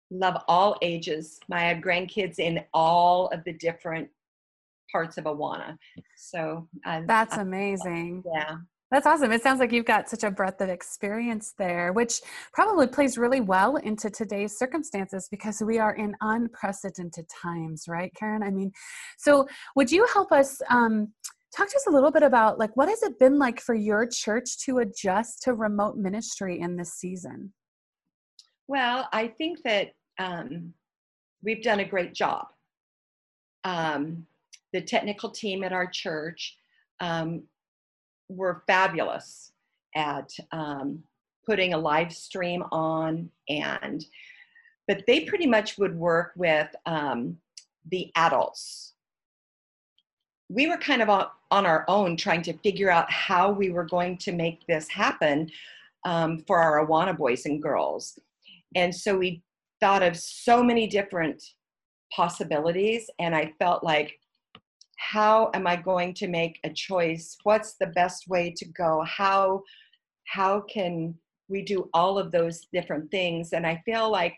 love 0.09 0.43
all 0.47 0.77
ages. 0.81 1.39
I 1.51 1.61
have 1.61 1.77
grandkids 1.77 2.39
in 2.39 2.63
all 2.73 3.27
of 3.27 3.43
the 3.45 3.53
different 3.53 4.09
parts 4.91 5.17
of 5.17 5.23
Awana. 5.23 5.77
So 6.17 6.67
I, 6.85 7.03
that's 7.07 7.37
amazing. 7.37 8.23
Yeah. 8.33 8.57
That's 8.91 9.07
awesome. 9.07 9.31
It 9.31 9.41
sounds 9.41 9.61
like 9.61 9.71
you've 9.71 9.85
got 9.85 10.09
such 10.09 10.25
a 10.25 10.29
breadth 10.29 10.59
of 10.59 10.67
experience 10.67 11.53
there, 11.57 11.93
which 11.93 12.19
probably 12.51 12.87
plays 12.87 13.17
really 13.17 13.39
well 13.39 13.77
into 13.77 14.09
today's 14.09 14.57
circumstances 14.57 15.29
because 15.31 15.61
we 15.61 15.79
are 15.79 15.95
in 15.95 16.13
unprecedented 16.19 17.25
times, 17.29 17.85
right, 17.87 18.13
Karen? 18.13 18.43
I 18.43 18.51
mean, 18.51 18.69
so 19.17 19.47
would 19.77 19.89
you 19.89 20.05
help 20.13 20.33
us 20.33 20.61
um, 20.69 21.13
talk 21.55 21.69
to 21.69 21.77
us 21.77 21.87
a 21.87 21.91
little 21.91 22.11
bit 22.11 22.21
about 22.21 22.59
like 22.59 22.75
what 22.75 22.89
has 22.89 23.01
it 23.01 23.17
been 23.17 23.39
like 23.39 23.61
for 23.61 23.75
your 23.75 24.05
church 24.05 24.57
to 24.65 24.79
adjust 24.79 25.41
to 25.43 25.53
remote 25.53 25.95
ministry 25.95 26.59
in 26.59 26.75
this 26.75 26.93
season? 26.93 27.53
Well, 28.67 29.07
I 29.13 29.29
think 29.29 29.59
that 29.63 29.91
um, 30.19 30.73
we've 31.41 31.63
done 31.63 31.79
a 31.79 31.85
great 31.87 32.13
job. 32.13 32.47
Um, 33.63 34.25
the 34.73 34.81
technical 34.81 35.29
team 35.29 35.63
at 35.63 35.71
our 35.71 35.87
church 35.87 36.57
um, 36.99 37.43
were 38.31 38.63
fabulous 38.67 39.51
at 39.95 40.31
um, 40.51 41.03
putting 41.45 41.73
a 41.73 41.77
live 41.77 42.13
stream 42.13 42.63
on 42.71 43.29
and 43.49 44.05
but 44.87 45.03
they 45.07 45.21
pretty 45.21 45.47
much 45.47 45.77
would 45.77 45.95
work 45.95 46.33
with 46.35 46.67
um, 46.85 47.37
the 47.91 48.11
adults. 48.15 48.93
We 50.49 50.67
were 50.67 50.77
kind 50.77 51.01
of 51.01 51.09
on, 51.09 51.27
on, 51.49 51.65
our 51.65 51.85
own 51.87 52.17
trying 52.17 52.41
to 52.41 52.57
figure 52.57 52.89
out 52.89 53.09
how 53.09 53.51
we 53.51 53.69
were 53.69 53.85
going 53.85 54.17
to 54.17 54.33
make 54.33 54.65
this 54.67 54.89
happen 54.89 55.49
um, 56.03 56.43
for 56.45 56.57
our 56.57 56.85
awana 56.85 57.15
boys 57.15 57.45
and 57.45 57.61
girls. 57.61 58.19
And 58.75 58.93
so 58.93 59.17
we 59.17 59.43
thought 59.81 60.03
of 60.03 60.17
so 60.17 60.63
many 60.63 60.87
different 60.87 61.43
possibilities 62.13 63.09
and 63.19 63.35
i 63.35 63.51
felt 63.57 63.83
like 63.83 64.19
how 65.01 65.49
am 65.55 65.65
i 65.65 65.75
going 65.75 66.13
to 66.13 66.27
make 66.27 66.59
a 66.63 66.69
choice? 66.69 67.35
What's 67.43 67.73
the 67.73 67.87
best 67.87 68.27
way 68.27 68.53
to 68.55 68.65
go? 68.65 69.03
How 69.07 69.63
how 70.25 70.61
can 70.61 71.15
we 71.49 71.63
do 71.63 71.89
all 71.93 72.19
of 72.19 72.31
those 72.31 72.67
different 72.71 73.09
things? 73.09 73.53
And 73.53 73.65
i 73.65 73.81
feel 73.83 74.11
like 74.11 74.35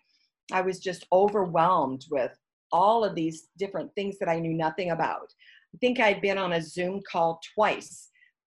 i 0.54 0.62
was 0.62 0.80
just 0.80 1.06
overwhelmed 1.12 2.06
with 2.10 2.32
all 2.72 3.04
of 3.04 3.14
these 3.14 3.50
different 3.58 3.94
things 3.94 4.18
that 4.20 4.30
i 4.30 4.40
knew 4.40 4.54
nothing 4.54 4.92
about. 4.92 5.28
I 5.76 5.78
think 5.80 6.00
i'd 6.00 6.22
been 6.22 6.38
on 6.38 6.54
a 6.54 6.62
zoom 6.62 7.02
call 7.12 7.42
twice. 7.54 8.10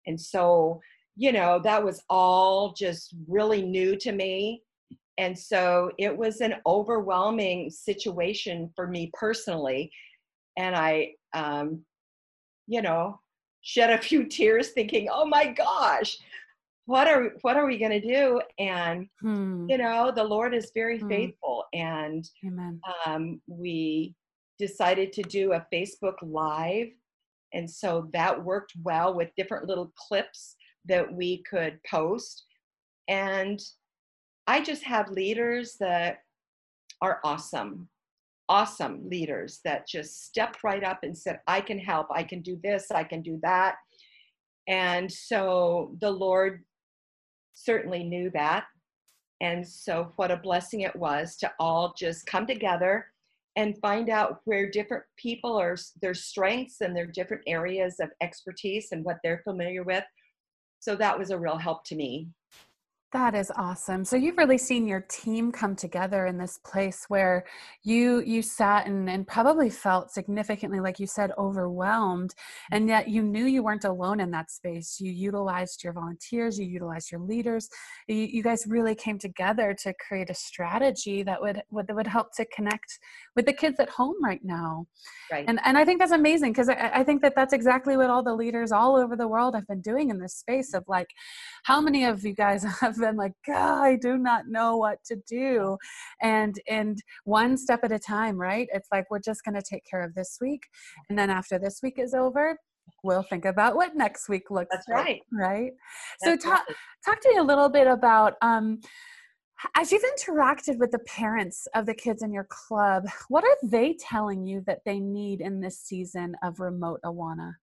And 0.06 0.20
so 0.22 0.80
you 1.16 1.32
know 1.32 1.60
that 1.64 1.84
was 1.84 2.04
all 2.08 2.74
just 2.74 3.16
really 3.28 3.64
new 3.64 3.96
to 3.98 4.12
me. 4.12 4.62
And 5.18 5.38
so 5.38 5.92
it 5.98 6.16
was 6.16 6.42
an 6.42 6.56
overwhelming 6.68 7.72
situation 7.72 8.70
for 8.76 8.86
me 8.88 9.10
personally. 9.14 9.92
And 10.56 10.76
i 10.76 11.14
um, 11.34 11.84
you 12.68 12.82
know, 12.82 13.20
shed 13.62 13.90
a 13.90 13.98
few 13.98 14.26
tears 14.30 14.70
thinking, 14.70 15.08
oh 15.12 15.26
my 15.26 15.48
gosh, 15.48 16.18
what 16.86 17.08
are 17.08 17.32
what 17.42 17.58
are 17.58 17.66
we 17.66 17.80
going 17.80 18.00
to 18.00 18.08
do 18.08 18.40
and 18.60 19.08
hmm. 19.20 19.66
you 19.68 19.76
know 19.76 20.12
the 20.16 20.24
lord 20.24 20.54
is 20.54 20.70
very 20.76 21.00
hmm. 21.00 21.10
faithful 21.10 21.64
and 21.74 22.30
um, 23.08 23.42
we 23.48 24.14
decided 24.58 25.12
to 25.14 25.22
do 25.24 25.54
a 25.54 25.66
Facebook 25.74 26.16
Live. 26.22 26.88
And 27.54 27.70
so 27.70 28.10
that 28.14 28.44
worked 28.44 28.74
well 28.84 29.14
with 29.14 29.36
different 29.36 29.68
little 29.68 29.92
clips 29.96 30.56
that 30.86 31.12
we 31.12 31.44
could 31.44 31.80
post. 31.90 32.44
And 33.08 33.60
I 34.48 34.62
just 34.62 34.84
have 34.84 35.10
leaders 35.10 35.76
that 35.80 36.20
are 37.02 37.20
awesome, 37.24 37.88
awesome 38.50 39.10
leaders 39.10 39.60
that 39.64 39.88
just 39.88 40.26
stepped 40.26 40.64
right 40.64 40.84
up 40.84 41.00
and 41.04 41.18
said, 41.18 41.40
I 41.48 41.62
can 41.62 41.80
help, 41.80 42.08
I 42.12 42.24
can 42.24 42.42
do 42.42 42.60
this, 42.64 42.92
I 42.92 43.04
can 43.04 43.22
do 43.22 43.40
that. 43.42 43.76
And 44.68 45.12
so 45.12 45.96
the 46.00 46.12
Lord 46.12 46.64
certainly 47.54 48.04
knew 48.04 48.30
that. 48.32 48.66
And 49.42 49.68
so, 49.68 50.14
what 50.16 50.32
a 50.32 50.38
blessing 50.38 50.82
it 50.82 50.96
was 50.96 51.36
to 51.38 51.52
all 51.60 51.94
just 51.98 52.26
come 52.26 52.48
together 52.48 53.08
and 53.58 53.78
find 53.80 54.10
out 54.10 54.42
where 54.46 54.70
different 54.70 55.04
people 55.18 55.58
are, 55.58 55.76
their 56.02 56.14
strengths 56.14 56.82
and 56.82 56.96
their 56.96 57.06
different 57.06 57.44
areas 57.48 58.00
of 58.00 58.10
expertise 58.22 58.90
and 58.92 59.04
what 59.04 59.18
they're 59.24 59.42
familiar 59.44 59.84
with. 59.84 60.04
So, 60.80 60.96
that 60.96 61.18
was 61.20 61.32
a 61.32 61.38
real 61.38 61.58
help 61.58 61.84
to 61.86 61.96
me. 61.96 62.30
That 63.14 63.36
is 63.36 63.52
awesome. 63.56 64.04
So 64.04 64.18
you've 64.18 64.38
really 64.38 64.58
seen 64.58 64.88
your 64.88 65.06
team 65.10 65.52
come 65.52 65.76
together 65.76 66.26
in 66.26 66.38
this 66.38 66.60
place 66.66 67.06
where 67.08 67.46
you 67.84 68.22
you 68.22 68.42
sat 68.42 68.88
and, 68.88 69.10
and 69.10 69.26
probably 69.26 69.70
felt 69.70 70.12
significantly, 70.12 70.80
like 70.82 71.00
you 71.00 71.08
said, 71.08 71.32
overwhelmed, 71.38 72.32
mm-hmm. 72.32 72.76
and 72.76 72.90
yet 72.90 73.08
you 73.08 73.22
knew 73.22 73.46
you 73.46 73.64
weren't 73.64 73.86
alone 73.86 74.20
in 74.20 74.32
that 74.32 74.52
space. 74.52 74.98
You 75.00 75.12
utilized 75.14 75.84
your 75.84 75.94
volunteers, 75.94 76.60
you 76.60 76.66
utilized 76.66 77.12
your 77.12 77.22
leaders. 77.22 77.70
You, 78.08 78.18
you 78.18 78.44
guys 78.44 78.66
really 78.68 78.96
came 78.96 79.20
together 79.20 79.76
to 79.84 79.94
create 80.06 80.30
a 80.30 80.36
strategy 80.36 81.24
that 81.24 81.40
would, 81.40 81.62
would 81.70 81.88
that 81.88 81.96
would 81.96 82.08
help 82.08 82.34
to 82.36 82.46
connect 82.54 83.00
with 83.36 83.46
the 83.46 83.54
kids 83.54 83.80
at 83.80 83.90
home 83.90 84.16
right 84.24 84.42
now. 84.44 84.88
Right. 85.32 85.46
And 85.48 85.60
and 85.66 85.78
I 85.78 85.86
think 85.86 86.00
that's 86.00 86.12
amazing 86.12 86.52
because 86.52 86.70
I, 86.70 86.92
I 86.94 87.04
think 87.04 87.22
that 87.22 87.34
that's 87.36 87.54
exactly 87.54 87.98
what 87.98 88.10
all 88.10 88.24
the 88.24 88.34
leaders 88.34 88.72
all 88.72 88.96
over 88.96 89.16
the 89.16 89.28
world 89.28 89.56
have 89.56 89.68
been 89.68 89.82
doing 89.82 90.10
in 90.10 90.20
this 90.20 90.36
space 90.36 90.74
of 90.74 90.84
like, 90.88 91.10
how 91.66 91.82
many 91.82 92.06
of 92.06 92.24
you 92.24 92.34
guys 92.34 92.64
have 92.82 92.98
been 92.98 93.16
like 93.16 93.34
god 93.46 93.84
i 93.84 93.96
do 93.96 94.18
not 94.18 94.48
know 94.48 94.78
what 94.78 95.04
to 95.04 95.16
do 95.28 95.78
and 96.22 96.56
and 96.70 97.00
one 97.24 97.58
step 97.58 97.82
at 97.84 97.92
a 97.92 98.00
time 98.00 98.38
right 98.38 98.68
it's 98.74 98.88
like 98.92 99.06
we're 99.10 99.20
just 99.20 99.44
going 99.44 99.56
to 99.56 99.62
take 99.62 99.84
care 99.90 100.02
of 100.02 100.14
this 100.14 100.38
week 100.40 100.62
and 101.10 101.18
then 101.18 101.30
after 101.30 101.60
this 101.60 101.80
week 101.84 101.96
is 101.98 102.14
over 102.14 102.58
we'll 103.04 103.24
think 103.24 103.46
about 103.46 103.76
what 103.76 103.96
next 103.96 104.30
week 104.30 104.52
looks 104.52 104.70
That's 104.72 104.88
like, 104.88 104.98
right. 104.98 105.22
right 105.32 105.72
That's 106.22 106.44
so 106.44 106.50
talk 106.50 106.68
right. 106.68 106.78
talk 107.04 107.20
to 107.22 107.30
me 107.30 107.38
a 107.38 107.44
little 107.44 107.70
bit 107.70 107.88
about 107.88 108.34
um 108.42 108.80
as 109.76 109.92
you've 109.92 110.04
interacted 110.18 110.78
with 110.78 110.92
the 110.92 111.00
parents 111.00 111.68
of 111.74 111.86
the 111.86 111.94
kids 111.94 112.22
in 112.22 112.32
your 112.34 112.48
club 112.50 113.06
what 113.30 113.44
are 113.44 113.58
they 113.64 113.94
telling 113.94 114.46
you 114.46 114.62
that 114.66 114.82
they 114.86 115.00
need 115.00 115.42
in 115.42 115.60
this 115.60 115.80
season 115.80 116.36
of 116.44 116.60
remote 116.60 117.00
awana 117.06 117.54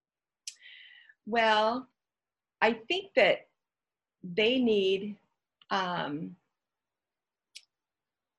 Well, 1.27 1.89
I 2.61 2.75
think 2.89 3.13
that 3.17 3.49
they 4.23 4.59
need 4.59 5.17
um, 5.71 6.37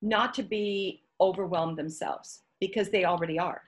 not 0.00 0.34
to 0.34 0.42
be 0.42 1.02
overwhelmed 1.20 1.78
themselves 1.78 2.42
because 2.60 2.90
they 2.90 3.04
already 3.04 3.38
are. 3.38 3.62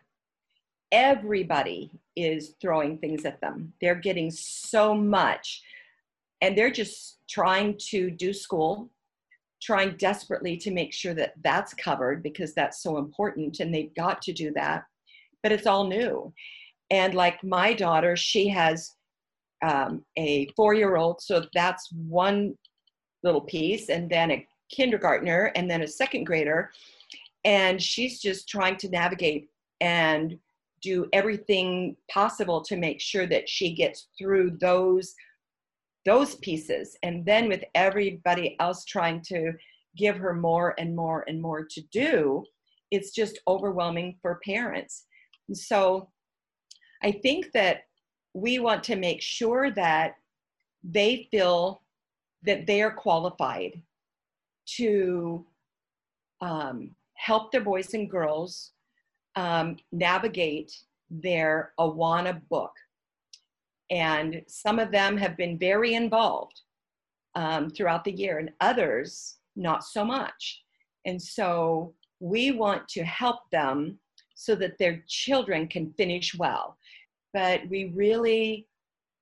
Everybody 0.92 1.90
is 2.14 2.54
throwing 2.60 2.98
things 2.98 3.24
at 3.24 3.40
them. 3.40 3.72
They're 3.80 3.94
getting 3.94 4.30
so 4.30 4.94
much, 4.94 5.62
and 6.40 6.56
they're 6.56 6.70
just 6.70 7.18
trying 7.28 7.76
to 7.90 8.10
do 8.10 8.32
school, 8.32 8.90
trying 9.62 9.96
desperately 9.96 10.56
to 10.58 10.70
make 10.70 10.92
sure 10.92 11.14
that 11.14 11.34
that's 11.42 11.74
covered 11.74 12.22
because 12.22 12.54
that's 12.54 12.82
so 12.82 12.98
important, 12.98 13.60
and 13.60 13.74
they've 13.74 13.94
got 13.94 14.22
to 14.22 14.32
do 14.32 14.52
that. 14.54 14.84
But 15.42 15.52
it's 15.52 15.66
all 15.66 15.86
new. 15.86 16.32
And 16.90 17.14
like 17.14 17.42
my 17.42 17.72
daughter, 17.72 18.16
she 18.16 18.48
has 18.48 18.94
um, 19.64 20.04
a 20.18 20.46
four 20.56 20.74
year 20.74 20.96
old, 20.96 21.20
so 21.20 21.44
that's 21.54 21.90
one 21.92 22.54
little 23.22 23.40
piece, 23.40 23.88
and 23.88 24.08
then 24.10 24.30
a 24.30 24.46
kindergartner, 24.70 25.52
and 25.54 25.70
then 25.70 25.82
a 25.82 25.88
second 25.88 26.24
grader. 26.24 26.70
And 27.44 27.80
she's 27.80 28.20
just 28.20 28.48
trying 28.48 28.76
to 28.78 28.88
navigate 28.88 29.48
and 29.80 30.38
do 30.82 31.08
everything 31.12 31.96
possible 32.10 32.60
to 32.60 32.76
make 32.76 33.00
sure 33.00 33.26
that 33.26 33.48
she 33.48 33.74
gets 33.74 34.08
through 34.18 34.50
those 34.60 35.14
those 36.06 36.36
pieces 36.36 36.96
and 37.02 37.26
then 37.26 37.48
with 37.48 37.62
everybody 37.74 38.56
else 38.60 38.84
trying 38.84 39.20
to 39.20 39.52
give 39.96 40.16
her 40.16 40.34
more 40.34 40.74
and 40.78 40.96
more 40.96 41.24
and 41.28 41.40
more 41.40 41.64
to 41.64 41.82
do 41.92 42.42
it's 42.90 43.10
just 43.10 43.40
overwhelming 43.46 44.16
for 44.22 44.40
parents 44.44 45.04
so 45.52 46.08
i 47.02 47.10
think 47.10 47.52
that 47.52 47.82
we 48.32 48.58
want 48.58 48.82
to 48.82 48.96
make 48.96 49.20
sure 49.20 49.70
that 49.70 50.14
they 50.84 51.28
feel 51.30 51.82
that 52.42 52.66
they 52.66 52.80
are 52.82 52.92
qualified 52.92 53.82
to 54.66 55.44
um, 56.40 56.90
help 57.14 57.50
their 57.50 57.62
boys 57.62 57.94
and 57.94 58.10
girls 58.10 58.72
um, 59.36 59.76
navigate 59.92 60.72
their 61.10 61.72
Awana 61.78 62.40
book. 62.48 62.72
And 63.90 64.42
some 64.48 64.78
of 64.78 64.90
them 64.90 65.16
have 65.16 65.36
been 65.36 65.58
very 65.58 65.94
involved 65.94 66.60
um, 67.34 67.70
throughout 67.70 68.04
the 68.04 68.12
year, 68.12 68.38
and 68.38 68.50
others 68.60 69.36
not 69.54 69.84
so 69.84 70.04
much. 70.04 70.62
And 71.04 71.20
so 71.20 71.94
we 72.20 72.50
want 72.50 72.88
to 72.88 73.04
help 73.04 73.40
them 73.52 73.98
so 74.34 74.54
that 74.56 74.78
their 74.78 75.04
children 75.08 75.68
can 75.68 75.92
finish 75.96 76.34
well. 76.34 76.76
But 77.32 77.60
we 77.68 77.92
really, 77.94 78.66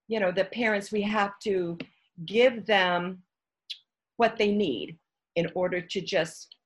you 0.08 0.20
know, 0.20 0.32
the 0.32 0.44
parents, 0.46 0.92
we 0.92 1.02
have 1.02 1.32
to 1.44 1.78
give 2.26 2.66
them 2.66 3.22
what 4.16 4.36
they 4.38 4.52
need 4.52 4.98
in 5.36 5.48
order 5.54 5.80
to 5.80 6.00
just 6.00 6.56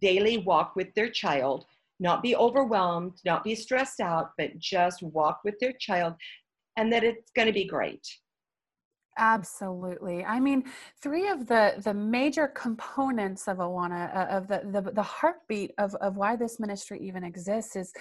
daily 0.00 0.38
walk 0.38 0.76
with 0.76 0.94
their 0.94 1.10
child, 1.10 1.66
not 2.00 2.22
be 2.22 2.36
overwhelmed, 2.36 3.14
not 3.24 3.44
be 3.44 3.54
stressed 3.54 4.00
out, 4.00 4.30
but 4.38 4.58
just 4.58 5.02
walk 5.02 5.40
with 5.44 5.58
their 5.60 5.72
child 5.72 6.14
and 6.76 6.92
that 6.92 7.04
it's 7.04 7.30
going 7.34 7.46
to 7.46 7.52
be 7.52 7.66
great. 7.66 8.06
Absolutely. 9.16 10.24
I 10.24 10.40
mean, 10.40 10.64
three 11.00 11.28
of 11.28 11.46
the 11.46 11.74
the 11.84 11.94
major 11.94 12.48
components 12.48 13.46
of 13.46 13.58
Awana, 13.58 14.14
uh, 14.14 14.26
of 14.36 14.48
the, 14.48 14.62
the 14.72 14.90
the 14.90 15.02
heartbeat 15.02 15.72
of 15.78 15.94
of 15.96 16.16
why 16.16 16.34
this 16.34 16.58
ministry 16.58 16.98
even 17.00 17.22
exists, 17.22 17.76
is 17.76 17.92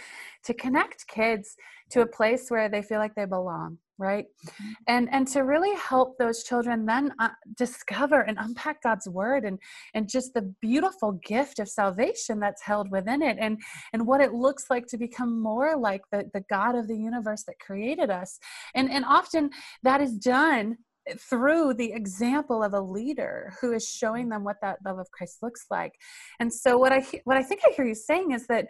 to 0.43 0.55
connect 0.55 1.07
kids 1.07 1.55
to 1.91 2.01
a 2.01 2.07
place 2.07 2.49
where 2.49 2.67
they 2.67 2.81
feel 2.81 2.97
like 2.97 3.13
they 3.13 3.25
belong, 3.25 3.77
right? 3.97 4.25
Mm-hmm. 4.25 4.71
And 4.87 5.09
and 5.11 5.27
to 5.29 5.41
really 5.41 5.75
help 5.75 6.17
those 6.17 6.43
children 6.43 6.85
then 6.85 7.13
uh, 7.19 7.29
discover 7.57 8.21
and 8.21 8.37
unpack 8.39 8.81
God's 8.81 9.07
word 9.07 9.45
and 9.45 9.59
and 9.93 10.09
just 10.09 10.33
the 10.33 10.53
beautiful 10.61 11.13
gift 11.23 11.59
of 11.59 11.69
salvation 11.69 12.39
that's 12.39 12.63
held 12.63 12.91
within 12.91 13.21
it, 13.21 13.37
and 13.39 13.59
and 13.93 14.07
what 14.07 14.21
it 14.21 14.33
looks 14.33 14.65
like 14.69 14.87
to 14.87 14.97
become 14.97 15.41
more 15.41 15.77
like 15.77 16.01
the 16.11 16.29
the 16.33 16.43
God 16.49 16.75
of 16.75 16.87
the 16.87 16.97
universe 16.97 17.43
that 17.43 17.59
created 17.59 18.09
us. 18.09 18.39
And 18.75 18.91
and 18.91 19.05
often 19.05 19.51
that 19.83 20.01
is 20.01 20.17
done 20.17 20.77
through 21.19 21.73
the 21.73 21.91
example 21.91 22.63
of 22.63 22.73
a 22.73 22.79
leader 22.79 23.53
who 23.59 23.73
is 23.73 23.87
showing 23.87 24.29
them 24.29 24.43
what 24.43 24.57
that 24.61 24.77
love 24.85 24.99
of 24.99 25.11
Christ 25.11 25.39
looks 25.41 25.65
like. 25.69 25.93
And 26.39 26.53
so 26.53 26.77
what 26.77 26.93
I 26.93 27.05
what 27.25 27.37
I 27.37 27.43
think 27.43 27.61
I 27.65 27.71
hear 27.71 27.85
you 27.85 27.95
saying 27.95 28.31
is 28.31 28.47
that 28.47 28.67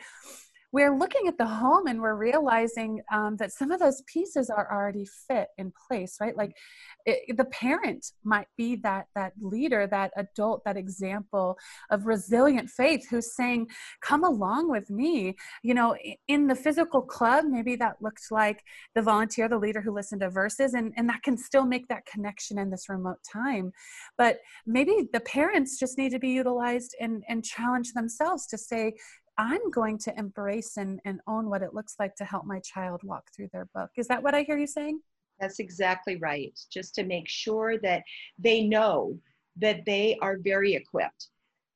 we're 0.74 0.98
looking 0.98 1.28
at 1.28 1.38
the 1.38 1.46
home 1.46 1.86
and 1.86 2.02
we're 2.02 2.16
realizing 2.16 3.00
um, 3.14 3.38
that 3.38 3.54
some 3.54 3.72
of 3.72 3.80
those 3.80 4.02
pieces 4.08 4.50
are 4.50 4.70
already 4.74 5.06
fit 5.06 5.50
in 5.58 5.72
place 5.88 6.18
right? 6.20 6.36
Like 6.36 6.58
it, 7.06 7.38
the 7.38 7.46
parent 7.46 8.08
might 8.24 8.48
be 8.58 8.76
that 8.78 9.06
that 9.16 9.34
leader 9.40 9.88
that 9.88 10.12
adult 10.18 10.64
that 10.66 10.76
example 10.76 11.58
of 11.92 12.08
resilient 12.08 12.70
faith 12.70 13.08
who's 13.10 13.36
saying 13.36 13.68
come 14.02 14.24
along 14.24 14.70
with 14.70 14.90
me. 14.90 15.36
You 15.62 15.76
know 15.76 15.96
in 16.28 16.48
the 16.48 16.56
physical 16.56 17.02
club 17.02 17.46
maybe 17.48 17.76
that 17.78 18.02
looked 18.02 18.32
like 18.32 18.64
the 18.96 19.02
volunteer 19.02 19.48
the 19.48 19.58
leader 19.58 19.82
who 19.82 19.94
listened 19.94 20.22
to 20.22 20.30
verses 20.30 20.74
and, 20.74 20.92
and 20.98 21.08
that 21.08 21.22
can 21.22 21.38
still 21.38 21.66
make 21.66 21.88
that 21.90 22.06
connection 22.08 22.58
in 22.58 22.72
this 22.72 22.90
remote 22.90 23.20
time. 23.32 23.72
But 24.18 24.40
maybe 24.66 25.08
the 25.14 25.20
parents 25.20 25.80
just 25.80 26.00
need 26.00 26.10
to 26.12 26.20
be 26.20 26.30
utilized 26.30 26.96
and 27.00 27.24
and 27.30 27.46
challenge 27.46 27.94
themselves 27.94 28.48
to 28.48 28.58
say 28.58 28.94
I'm 29.38 29.72
going 29.72 29.98
to 30.00 30.18
embrace 30.18 30.78
and, 30.78 31.00
and 31.06 31.20
own 31.28 31.50
what 31.50 31.64
it 31.64 31.74
looks 31.74 31.96
like 32.00 32.16
to 32.16 32.26
help 32.26 32.46
my 32.46 32.60
child 32.60 33.02
walk 33.04 33.30
through 33.36 33.50
their 33.52 33.68
book. 33.74 33.90
Is 33.98 34.08
that 34.08 34.22
what 34.22 34.36
I 34.36 34.44
hear 34.44 34.58
you 34.58 34.68
saying? 34.68 35.00
That's 35.40 35.60
exactly 35.60 36.18
right. 36.18 36.58
Just 36.72 36.94
to 36.96 37.04
make 37.04 37.28
sure 37.28 37.80
that 37.80 38.04
they 38.38 38.64
know 38.64 39.18
that 39.58 39.86
they 39.86 40.18
are 40.22 40.38
very 40.38 40.76
equipped, 40.76 41.30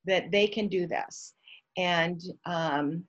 that 0.06 0.32
they 0.32 0.48
can 0.48 0.67
do 0.67 0.88
this, 0.88 1.34
and 1.78 2.22
um, 2.46 3.04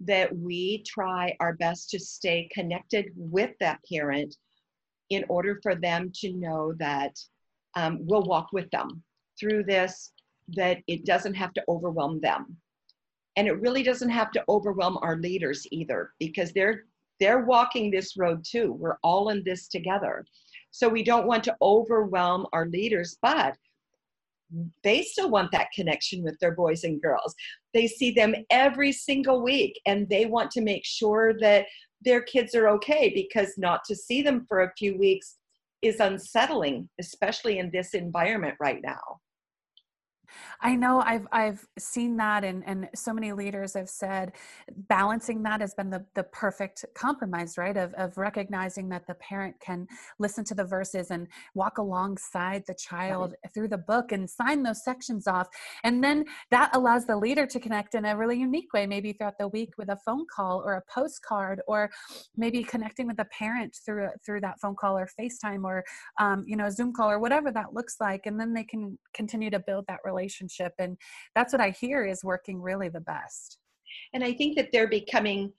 that 0.00 0.36
we 0.36 0.82
try 0.86 1.34
our 1.40 1.54
best 1.54 1.90
to 1.90 1.98
stay 1.98 2.48
connected 2.52 3.06
with 3.16 3.50
that 3.60 3.80
parent 3.90 4.36
in 5.10 5.24
order 5.28 5.60
for 5.62 5.76
them 5.76 6.10
to 6.16 6.32
know 6.32 6.72
that 6.78 7.16
um, 7.76 7.98
we'll 8.02 8.24
walk 8.24 8.48
with 8.52 8.68
them 8.70 9.02
through 9.38 9.62
this, 9.62 10.12
that 10.48 10.78
it 10.88 11.04
doesn't 11.04 11.34
have 11.34 11.52
to 11.52 11.62
overwhelm 11.68 12.20
them 12.20 12.56
and 13.36 13.46
it 13.46 13.60
really 13.60 13.82
doesn't 13.82 14.10
have 14.10 14.30
to 14.32 14.44
overwhelm 14.48 14.98
our 15.02 15.16
leaders 15.16 15.66
either 15.70 16.12
because 16.18 16.52
they're 16.52 16.84
they're 17.18 17.44
walking 17.46 17.90
this 17.90 18.16
road 18.18 18.44
too. 18.44 18.72
We're 18.72 18.98
all 19.02 19.30
in 19.30 19.42
this 19.42 19.68
together. 19.68 20.26
So 20.70 20.86
we 20.86 21.02
don't 21.02 21.26
want 21.26 21.44
to 21.44 21.56
overwhelm 21.62 22.46
our 22.52 22.66
leaders 22.66 23.16
but 23.22 23.56
they 24.84 25.02
still 25.02 25.28
want 25.28 25.50
that 25.50 25.72
connection 25.74 26.22
with 26.22 26.38
their 26.38 26.54
boys 26.54 26.84
and 26.84 27.02
girls. 27.02 27.34
They 27.74 27.88
see 27.88 28.12
them 28.12 28.34
every 28.50 28.92
single 28.92 29.42
week 29.42 29.80
and 29.86 30.08
they 30.08 30.26
want 30.26 30.52
to 30.52 30.60
make 30.60 30.84
sure 30.84 31.34
that 31.40 31.66
their 32.04 32.22
kids 32.22 32.54
are 32.54 32.68
okay 32.68 33.10
because 33.14 33.54
not 33.56 33.84
to 33.84 33.96
see 33.96 34.22
them 34.22 34.46
for 34.48 34.62
a 34.62 34.72
few 34.78 34.96
weeks 34.98 35.36
is 35.82 36.00
unsettling 36.00 36.88
especially 37.00 37.58
in 37.58 37.70
this 37.70 37.94
environment 37.94 38.54
right 38.60 38.80
now 38.82 39.20
I 40.60 40.74
know 40.76 41.00
I've 41.00 41.26
I've 41.32 41.66
seen 41.78 42.16
that 42.16 42.44
and 42.44 42.62
and 42.66 42.88
so 42.94 43.12
many 43.12 43.32
leaders 43.32 43.74
have 43.74 43.88
said 43.88 44.32
balancing 44.88 45.42
that 45.44 45.60
has 45.60 45.74
been 45.74 45.90
the 45.90 46.04
the 46.14 46.24
perfect 46.24 46.84
compromise, 46.94 47.58
right? 47.58 47.76
Of 47.76 47.92
of 47.94 48.16
recognizing 48.18 48.88
that 48.90 49.06
the 49.06 49.14
parent 49.14 49.58
can 49.60 49.86
listen 50.18 50.44
to 50.44 50.54
the 50.54 50.64
verses 50.64 51.10
and 51.10 51.26
walk 51.54 51.78
alongside 51.78 52.64
the 52.66 52.74
child 52.74 53.34
right. 53.42 53.52
through 53.52 53.68
the 53.68 53.78
book 53.78 54.12
and 54.12 54.28
sign 54.28 54.62
those 54.62 54.84
sections 54.84 55.26
off. 55.26 55.48
And 55.84 56.02
then 56.02 56.24
that 56.50 56.74
allows 56.74 57.06
the 57.06 57.16
leader 57.16 57.46
to 57.46 57.60
connect 57.60 57.94
in 57.94 58.04
a 58.04 58.16
really 58.16 58.38
unique 58.38 58.72
way, 58.72 58.86
maybe 58.86 59.12
throughout 59.12 59.38
the 59.38 59.48
week 59.48 59.74
with 59.78 59.88
a 59.88 59.98
phone 60.04 60.26
call 60.34 60.62
or 60.64 60.74
a 60.74 60.82
postcard 60.92 61.60
or 61.66 61.90
maybe 62.36 62.62
connecting 62.62 63.06
with 63.06 63.18
a 63.18 63.24
parent 63.26 63.76
through 63.84 64.08
through 64.24 64.40
that 64.40 64.60
phone 64.60 64.74
call 64.74 64.96
or 64.98 65.08
FaceTime 65.18 65.64
or 65.64 65.84
um, 66.18 66.44
you 66.46 66.56
know, 66.56 66.68
Zoom 66.70 66.92
call 66.92 67.10
or 67.10 67.18
whatever 67.18 67.50
that 67.52 67.74
looks 67.74 67.96
like. 68.00 68.26
And 68.26 68.38
then 68.38 68.52
they 68.52 68.64
can 68.64 68.98
continue 69.14 69.50
to 69.50 69.58
build 69.58 69.84
that 69.88 70.00
relationship 70.04 70.25
relationship 70.26 70.72
and 70.78 70.96
that's 71.34 71.52
what 71.52 71.60
i 71.60 71.70
hear 71.70 72.04
is 72.04 72.24
working 72.24 72.60
really 72.60 72.88
the 72.88 73.00
best. 73.00 73.58
And 74.12 74.24
i 74.24 74.32
think 74.32 74.56
that 74.56 74.70
they're 74.72 74.88
becoming 74.88 75.52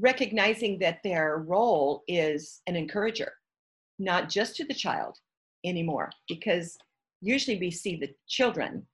recognizing 0.00 0.78
that 0.78 1.00
their 1.02 1.38
role 1.38 2.02
is 2.06 2.62
an 2.66 2.76
encourager 2.76 3.32
not 3.98 4.28
just 4.28 4.54
to 4.56 4.64
the 4.64 4.74
child 4.74 5.16
anymore 5.64 6.10
because 6.28 6.78
usually 7.20 7.58
we 7.58 7.70
see 7.70 7.96
the 7.96 8.10
children 8.28 8.86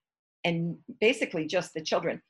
and 0.45 0.77
basically 1.01 1.47
just 1.47 1.75
the 1.75 1.83
children 1.83 2.23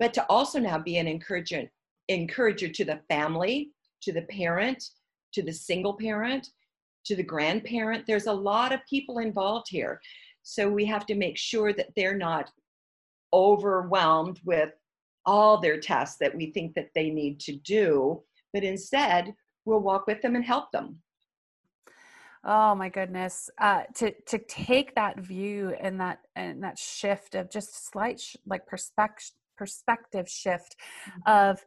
but 0.00 0.12
to 0.12 0.26
also 0.28 0.58
now 0.58 0.78
be 0.78 0.96
an 0.98 1.06
encourager 1.06 1.62
encourager 2.08 2.68
to 2.68 2.84
the 2.84 3.00
family 3.08 3.70
to 4.02 4.12
the 4.12 4.22
parent 4.22 4.82
to 5.32 5.42
the 5.42 5.52
single 5.52 5.94
parent 5.94 6.48
to 7.06 7.16
the 7.16 7.22
grandparent. 7.22 8.04
There's 8.06 8.26
a 8.26 8.32
lot 8.32 8.72
of 8.72 8.80
people 8.88 9.18
involved 9.18 9.68
here 9.70 10.00
so 10.48 10.68
we 10.68 10.84
have 10.84 11.04
to 11.06 11.16
make 11.16 11.36
sure 11.36 11.72
that 11.72 11.88
they're 11.96 12.16
not 12.16 12.52
overwhelmed 13.32 14.40
with 14.44 14.70
all 15.24 15.60
their 15.60 15.80
tasks 15.80 16.18
that 16.20 16.36
we 16.36 16.52
think 16.52 16.72
that 16.74 16.90
they 16.94 17.10
need 17.10 17.40
to 17.40 17.56
do, 17.56 18.22
but 18.52 18.62
instead 18.62 19.34
we'll 19.64 19.80
walk 19.80 20.06
with 20.06 20.22
them 20.22 20.36
and 20.36 20.44
help 20.44 20.70
them. 20.70 21.02
Oh 22.44 22.76
my 22.76 22.88
goodness! 22.88 23.50
Uh, 23.58 23.82
to 23.96 24.12
to 24.26 24.38
take 24.38 24.94
that 24.94 25.18
view 25.18 25.74
and 25.80 26.00
that 26.00 26.20
and 26.36 26.62
that 26.62 26.78
shift 26.78 27.34
of 27.34 27.50
just 27.50 27.90
slight 27.90 28.20
sh- 28.20 28.36
like 28.46 28.68
perspective 28.68 29.32
perspective 29.58 30.28
shift 30.28 30.76
mm-hmm. 31.08 31.32
of 31.50 31.64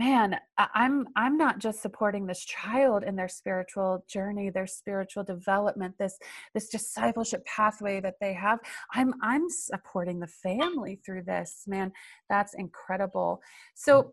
man 0.00 0.36
i'm 0.74 1.06
i'm 1.16 1.36
not 1.36 1.58
just 1.58 1.80
supporting 1.82 2.26
this 2.26 2.44
child 2.44 3.04
in 3.04 3.14
their 3.14 3.28
spiritual 3.28 4.04
journey 4.08 4.50
their 4.50 4.66
spiritual 4.66 5.22
development 5.22 5.94
this 5.98 6.18
this 6.54 6.68
discipleship 6.68 7.44
pathway 7.46 8.00
that 8.00 8.16
they 8.20 8.32
have. 8.32 8.58
I'm 8.94 9.14
i'm 9.22 9.48
supporting 9.48 10.20
the 10.20 10.26
family 10.26 11.00
through 11.04 11.24
this 11.24 11.64
man. 11.66 11.92
That's 12.28 12.54
incredible. 12.54 13.40
Mm. 13.42 13.46
So 13.74 14.12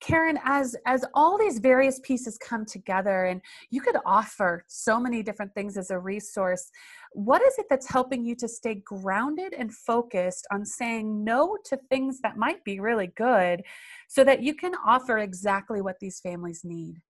Karen, 0.00 0.38
as 0.44 0.76
as 0.86 1.04
all 1.14 1.38
these 1.38 1.58
various 1.58 2.00
pieces 2.00 2.38
come 2.38 2.66
together, 2.66 3.24
and 3.24 3.40
you 3.70 3.80
could 3.80 3.96
offer 4.04 4.64
so 4.68 5.00
many 5.00 5.22
different 5.22 5.54
things 5.54 5.76
as 5.76 5.90
a 5.90 5.98
resource, 5.98 6.70
what 7.12 7.42
is 7.42 7.58
it 7.58 7.66
that's 7.70 7.88
helping 7.88 8.24
you 8.24 8.34
to 8.36 8.46
stay 8.46 8.74
grounded 8.74 9.54
and 9.54 9.72
focused 9.72 10.46
on 10.52 10.64
saying 10.64 11.24
no 11.24 11.56
to 11.64 11.78
things 11.88 12.20
that 12.20 12.36
might 12.36 12.62
be 12.62 12.78
really 12.78 13.08
good, 13.16 13.62
so 14.08 14.22
that 14.22 14.42
you 14.42 14.54
can 14.54 14.74
offer 14.84 15.18
exactly 15.18 15.80
what 15.80 15.98
these 16.00 16.20
families 16.20 16.60
need? 16.62 17.00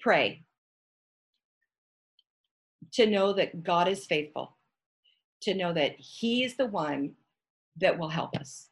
Pray. 0.00 0.44
To 2.92 3.06
know 3.06 3.32
that 3.32 3.64
God 3.64 3.88
is 3.88 4.06
faithful, 4.06 4.56
to 5.42 5.54
know 5.54 5.72
that 5.72 5.96
He 5.98 6.44
is 6.44 6.56
the 6.56 6.66
one 6.66 7.14
that 7.78 7.98
will 7.98 8.08
help 8.08 8.36
us 8.36 8.70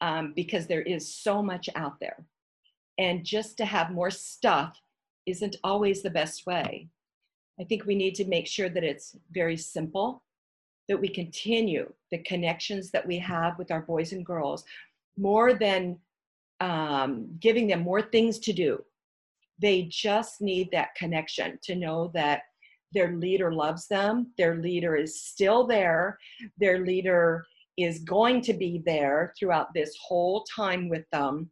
um, 0.00 0.32
because 0.34 0.66
there 0.66 0.82
is 0.82 1.12
so 1.12 1.42
much 1.42 1.68
out 1.74 1.98
there. 2.00 2.24
And 2.98 3.24
just 3.24 3.56
to 3.58 3.64
have 3.64 3.90
more 3.90 4.10
stuff 4.10 4.80
isn't 5.26 5.56
always 5.62 6.02
the 6.02 6.10
best 6.10 6.46
way. 6.46 6.88
I 7.60 7.64
think 7.64 7.84
we 7.84 7.94
need 7.94 8.14
to 8.16 8.24
make 8.24 8.46
sure 8.46 8.68
that 8.68 8.84
it's 8.84 9.16
very 9.32 9.56
simple, 9.56 10.22
that 10.88 11.00
we 11.00 11.08
continue 11.08 11.92
the 12.10 12.18
connections 12.18 12.90
that 12.90 13.06
we 13.06 13.18
have 13.18 13.58
with 13.58 13.70
our 13.70 13.82
boys 13.82 14.12
and 14.12 14.24
girls 14.24 14.64
more 15.16 15.54
than 15.54 15.98
um, 16.60 17.28
giving 17.40 17.66
them 17.66 17.80
more 17.80 18.02
things 18.02 18.38
to 18.40 18.52
do. 18.52 18.82
They 19.60 19.82
just 19.90 20.40
need 20.40 20.70
that 20.72 20.94
connection 20.94 21.58
to 21.62 21.74
know 21.74 22.10
that 22.14 22.42
their 22.92 23.12
leader 23.16 23.52
loves 23.52 23.86
them, 23.86 24.32
their 24.38 24.56
leader 24.56 24.96
is 24.96 25.20
still 25.20 25.66
there, 25.66 26.18
their 26.58 26.84
leader 26.86 27.44
is 27.78 28.00
going 28.00 28.42
to 28.42 28.52
be 28.52 28.82
there 28.84 29.32
throughout 29.38 29.72
this 29.72 29.96
whole 30.02 30.44
time 30.44 30.88
with 30.88 31.04
them. 31.12 31.48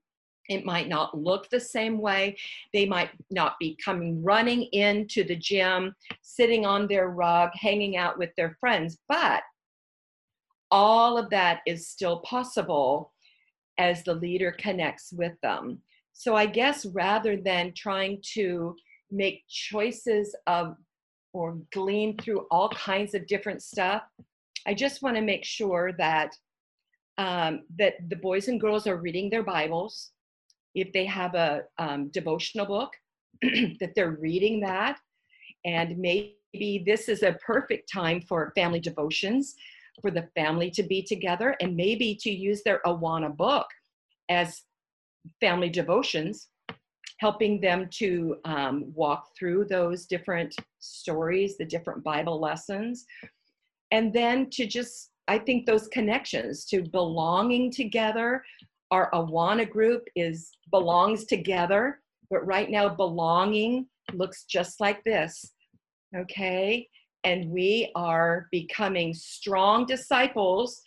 It 0.49 0.65
might 0.65 0.89
not 0.89 1.17
look 1.17 1.49
the 1.49 1.61
same 1.61 1.99
way. 1.99 2.37
They 2.73 2.87
might 2.87 3.11
not 3.31 3.55
be 3.59 3.79
coming 3.85 4.23
running 4.23 4.65
into 4.73 5.25
the 5.25 5.37
gym, 5.37 5.95
sitting 6.23 6.67
on 6.67 6.87
their 6.87 7.09
rug, 7.09 7.51
hanging 7.55 7.97
out 7.97 8.19
with 8.19 8.31
their 8.37 8.57
friends, 8.61 8.99
but 9.09 9.43
all 10.71 11.17
of 11.17 11.31
that 11.31 11.61
is 11.67 11.89
still 11.89 12.21
possible 12.21 13.13
as 13.79 14.03
the 14.03 14.15
leader 14.15 14.53
connects 14.53 15.13
with 15.13 15.33
them. 15.43 15.81
So 16.13 16.35
I 16.35 16.47
guess 16.47 16.87
rather 16.87 17.37
than 17.37 17.73
trying 17.77 18.21
to 18.35 18.75
make 19.11 19.45
choices 19.49 20.35
of 20.47 20.77
or 21.33 21.59
glean 21.73 22.17
through 22.17 22.47
all 22.51 22.71
kinds 22.71 23.15
of 23.15 23.27
different 23.27 23.63
stuff, 23.63 24.03
I 24.67 24.75
just 24.75 25.03
want 25.03 25.17
to 25.17 25.23
make 25.23 25.45
sure 25.45 25.93
that 25.93 26.35
um, 27.19 27.63
that 27.79 27.95
the 28.09 28.17
boys 28.17 28.49
and 28.49 28.61
girls 28.61 28.87
are 28.87 28.97
reading 28.97 29.31
their 29.31 29.43
Bibles. 29.43 30.11
If 30.75 30.93
they 30.93 31.07
have 31.07 31.35
a 31.35 31.63
um, 31.79 32.09
devotional 32.09 32.67
book, 32.67 32.93
that 33.43 33.93
they're 33.95 34.19
reading 34.21 34.61
that, 34.61 34.99
and 35.65 35.97
maybe 35.97 36.83
this 36.85 37.09
is 37.09 37.23
a 37.23 37.39
perfect 37.45 37.91
time 37.91 38.21
for 38.21 38.53
family 38.55 38.81
devotions 38.81 39.55
for 40.03 40.11
the 40.11 40.29
family 40.35 40.71
to 40.73 40.83
be 40.83 41.03
together, 41.03 41.57
and 41.61 41.75
maybe 41.75 42.15
to 42.21 42.31
use 42.31 42.63
their 42.63 42.83
Awana 42.85 43.35
book 43.35 43.67
as 44.29 44.63
family 45.41 45.71
devotions 45.71 46.49
helping 47.19 47.61
them 47.61 47.89
to 47.91 48.37
um, 48.45 48.93
walk 48.95 49.29
through 49.39 49.65
those 49.65 50.07
different 50.07 50.55
stories, 50.81 51.57
the 51.57 51.65
different 51.65 52.05
Bible 52.05 52.39
lessons, 52.39 53.07
and 53.91 54.13
then 54.13 54.49
to 54.51 54.67
just 54.67 55.11
i 55.29 55.39
think 55.39 55.67
those 55.67 55.89
connections 55.89 56.65
to 56.65 56.83
belonging 56.83 57.71
together 57.71 58.43
our 58.91 59.11
awana 59.13 59.69
group 59.69 60.05
is 60.15 60.51
belongs 60.71 61.25
together 61.25 62.01
but 62.31 62.45
right 62.47 62.71
now 62.71 62.89
belonging 62.89 63.87
looks 64.15 64.45
just 64.45 64.81
like 64.81 65.03
this 65.05 65.53
okay? 66.15 66.89
And 67.25 67.51
we 67.51 67.91
are 67.95 68.49
becoming 68.51 69.15
strong 69.15 69.87
disciples. 69.87 70.81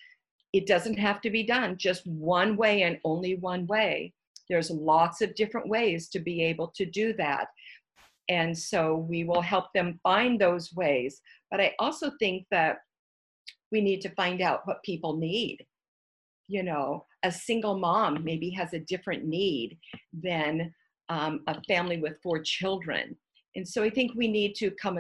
It 0.54 0.68
doesn't 0.68 0.98
have 0.98 1.22
to 1.22 1.30
be 1.30 1.44
done 1.44 1.78
just 1.78 2.06
one 2.08 2.56
way 2.56 2.84
and 2.84 2.98
only 3.04 3.36
one 3.36 3.68
way. 3.68 4.14
There's 4.50 4.72
lots 4.72 5.22
of 5.22 5.36
different 5.36 5.68
ways 5.68 6.10
to 6.10 6.20
be 6.20 6.44
able 6.44 6.70
to 6.76 6.86
do 6.86 7.14
that. 7.14 7.48
And 8.30 8.58
so 8.58 8.96
we 8.96 9.24
will 9.24 9.42
help 9.42 9.74
them 9.74 10.00
find 10.04 10.40
those 10.40 10.74
ways. 10.74 11.22
But 11.52 11.60
i 11.60 11.74
also 11.80 12.12
think 12.20 12.46
that 12.52 12.78
we 13.72 13.82
need 13.82 14.02
to 14.02 14.16
find 14.16 14.42
out 14.42 14.66
what 14.66 14.84
people 14.84 15.18
need. 15.18 15.66
You 16.48 16.64
know 16.64 17.06
a 17.24 17.32
single 17.32 17.78
mom 17.78 18.24
maybe 18.24 18.50
has 18.52 18.74
a 18.74 18.80
different 18.80 19.26
need 19.26 19.78
than 20.14 20.74
um, 21.10 21.42
a 21.48 21.62
family 21.64 21.98
with 21.98 22.22
four 22.22 22.40
children. 22.40 23.16
And 23.56 23.68
so 23.68 23.84
i 23.84 23.90
think 23.90 24.12
we 24.16 24.28
need 24.28 24.56
to 24.56 24.72
come 24.72 25.00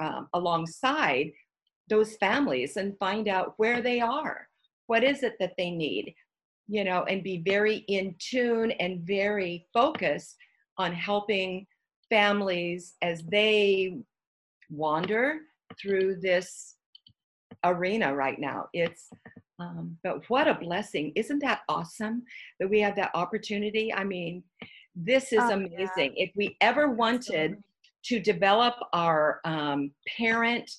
um, 0.00 0.28
alongside 0.34 1.30
those 1.88 2.16
families 2.16 2.76
and 2.76 2.98
find 2.98 3.26
out 3.26 3.54
where 3.56 3.82
they 3.82 4.00
are. 4.00 4.46
What 4.86 5.02
is 5.02 5.22
it 5.22 5.34
that 5.40 5.54
they 5.56 5.70
need? 5.70 6.14
You 6.68 6.84
know 6.84 7.02
and 7.04 7.24
be 7.24 7.42
very 7.44 7.78
in 7.88 8.14
tune 8.18 8.70
and 8.72 9.00
very 9.00 9.66
focused 9.72 10.36
on 10.78 10.92
helping 10.92 11.66
families 12.08 12.94
as 13.02 13.22
they 13.24 13.98
wander 14.70 15.40
through 15.80 16.20
this 16.20 16.76
arena 17.64 18.14
right 18.14 18.38
now. 18.38 18.68
It's 18.72 19.10
Um, 19.60 19.98
but 20.02 20.28
what 20.30 20.48
a 20.48 20.54
blessing. 20.54 21.12
Isn't 21.16 21.40
that 21.40 21.60
awesome 21.68 22.22
that 22.58 22.70
we 22.70 22.80
have 22.80 22.96
that 22.96 23.10
opportunity? 23.14 23.92
I 23.92 24.04
mean, 24.04 24.42
this 24.96 25.32
is 25.32 25.42
Oh, 25.42 25.50
amazing. 25.50 26.14
If 26.16 26.30
we 26.34 26.56
ever 26.60 26.90
wanted 26.90 27.62
to 28.04 28.20
develop 28.20 28.74
our 28.94 29.40
um, 29.44 29.90
parent 30.16 30.70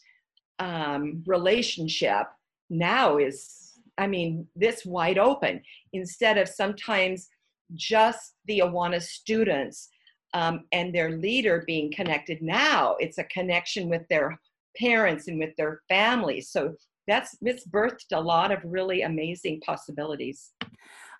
um, 0.58 1.24
relationship, 1.28 2.26
now 2.70 3.17
is, 3.17 3.74
I 3.98 4.08
mean, 4.08 4.48
this 4.56 4.84
wide 4.86 5.20
open 5.20 5.62
instead 5.94 6.38
of 6.38 6.48
sometimes 6.48 7.30
just 7.76 8.34
the 8.46 8.60
Awana 8.60 9.02
students 9.02 9.89
um, 10.34 10.65
and 10.72 10.94
their 10.94 11.12
leader 11.17 11.63
being 11.67 11.91
connected. 11.91 12.41
Now 12.41 12.96
it's 13.00 13.17
a 13.17 13.26
connection 13.26 13.89
with 13.89 14.08
their 14.10 14.39
parents 14.78 15.28
and 15.28 15.40
with 15.40 15.56
their 15.58 15.82
families. 15.88 16.50
So 16.50 16.76
that's 17.08 17.36
it's 17.42 17.68
birthed 17.68 18.12
a 18.14 18.22
lot 18.22 18.52
of 18.52 18.60
really 18.64 19.02
amazing 19.02 19.62
possibilities. 19.62 20.54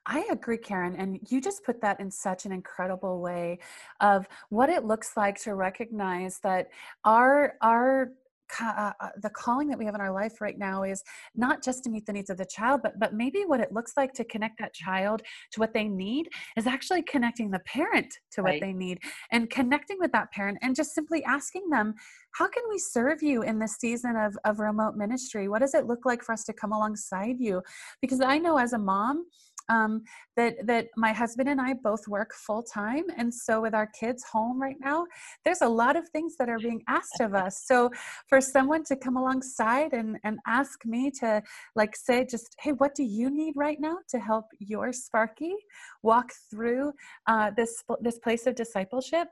I 0.06 0.28
agree, 0.32 0.58
Karen. 0.58 0.96
And 0.96 1.20
you 1.30 1.40
just 1.40 1.64
put 1.64 1.82
that 1.82 2.00
in 2.00 2.10
such 2.10 2.46
an 2.46 2.52
incredible 2.52 3.22
way 3.22 3.60
of 4.00 4.28
what 4.50 4.70
it 4.70 4.84
looks 4.84 5.16
like 5.16 5.40
to 5.42 5.54
recognize 5.54 6.40
that 6.40 6.70
our 7.06 7.56
our 7.62 8.12
uh, 8.60 8.92
uh, 9.00 9.10
the 9.22 9.30
calling 9.30 9.68
that 9.68 9.78
we 9.78 9.86
have 9.86 9.96
in 9.96 10.02
our 10.02 10.12
life 10.12 10.42
right 10.42 10.58
now 10.58 10.84
is 10.84 11.04
not 11.36 11.64
just 11.64 11.84
to 11.84 11.90
meet 11.90 12.06
the 12.06 12.14
needs 12.14 12.30
of 12.30 12.38
the 12.38 12.46
child 12.46 12.82
but 12.84 13.00
but 13.00 13.14
maybe 13.14 13.44
what 13.46 13.60
it 13.60 13.72
looks 13.72 13.94
like 13.98 14.14
to 14.14 14.24
connect 14.26 14.60
that 14.60 14.74
child 14.74 15.22
to 15.52 15.60
what 15.60 15.74
they 15.74 15.88
need 15.88 16.28
is 16.58 16.68
actually 16.68 17.02
connecting 17.04 17.52
the 17.52 17.60
parent 17.60 18.14
to 18.32 18.42
what 18.42 18.52
Right. 18.52 18.62
they 18.62 18.74
need 18.74 19.00
and 19.32 19.50
connecting 19.50 19.98
with 20.00 20.12
that 20.12 20.32
parent 20.32 20.58
and 20.62 20.76
just 20.76 20.94
simply 20.94 21.24
asking 21.24 21.70
them 21.70 21.94
how 22.34 22.48
can 22.48 22.64
we 22.70 22.78
serve 22.78 23.22
you 23.22 23.42
in 23.44 23.60
this 23.60 23.76
season 23.78 24.16
of, 24.16 24.38
of 24.46 24.60
remote 24.60 24.96
ministry 24.96 25.48
what 25.48 25.60
does 25.60 25.74
it 25.74 25.86
look 25.86 26.06
like 26.06 26.24
for 26.24 26.34
us 26.34 26.44
to 26.46 26.54
come 26.54 26.72
alongside 26.72 27.36
you 27.40 27.62
because 28.02 28.22
i 28.22 28.38
know 28.38 28.58
as 28.58 28.74
a 28.74 28.78
mom 28.78 29.26
um, 29.72 30.04
that 30.36 30.68
that 30.68 30.88
my 30.98 31.14
husband 31.14 31.48
and 31.50 31.60
I 31.60 31.74
both 31.74 32.08
work 32.08 32.34
full 32.34 32.62
time, 32.62 33.06
and 33.18 33.34
so 33.34 33.62
with 33.62 33.74
our 33.74 33.88
kids 34.00 34.24
home 34.32 34.62
right 34.62 34.76
now, 34.80 35.06
there's 35.46 35.62
a 35.62 35.68
lot 35.68 35.96
of 35.96 36.08
things 36.10 36.36
that 36.38 36.50
are 36.50 36.60
being 36.60 36.84
asked 36.88 37.22
of 37.22 37.34
us. 37.34 37.64
So 37.66 37.90
for 38.28 38.42
someone 38.42 38.84
to 38.86 38.96
come 38.96 39.18
alongside 39.18 39.94
and 39.94 40.18
and 40.24 40.40
ask 40.46 40.86
me 40.86 41.10
to 41.22 41.42
like 41.76 41.96
say 41.96 42.26
just 42.26 42.56
hey, 42.60 42.74
what 42.74 42.94
do 42.94 43.04
you 43.04 43.30
need 43.32 43.54
right 43.56 43.80
now 43.80 43.98
to 44.10 44.20
help 44.20 44.46
your 44.60 44.92
Sparky 44.92 45.56
walk 46.04 46.32
through 46.50 46.92
uh, 47.28 47.52
this 47.56 47.84
this 48.02 48.20
place 48.20 48.46
of 48.46 48.56
discipleship? 48.56 49.30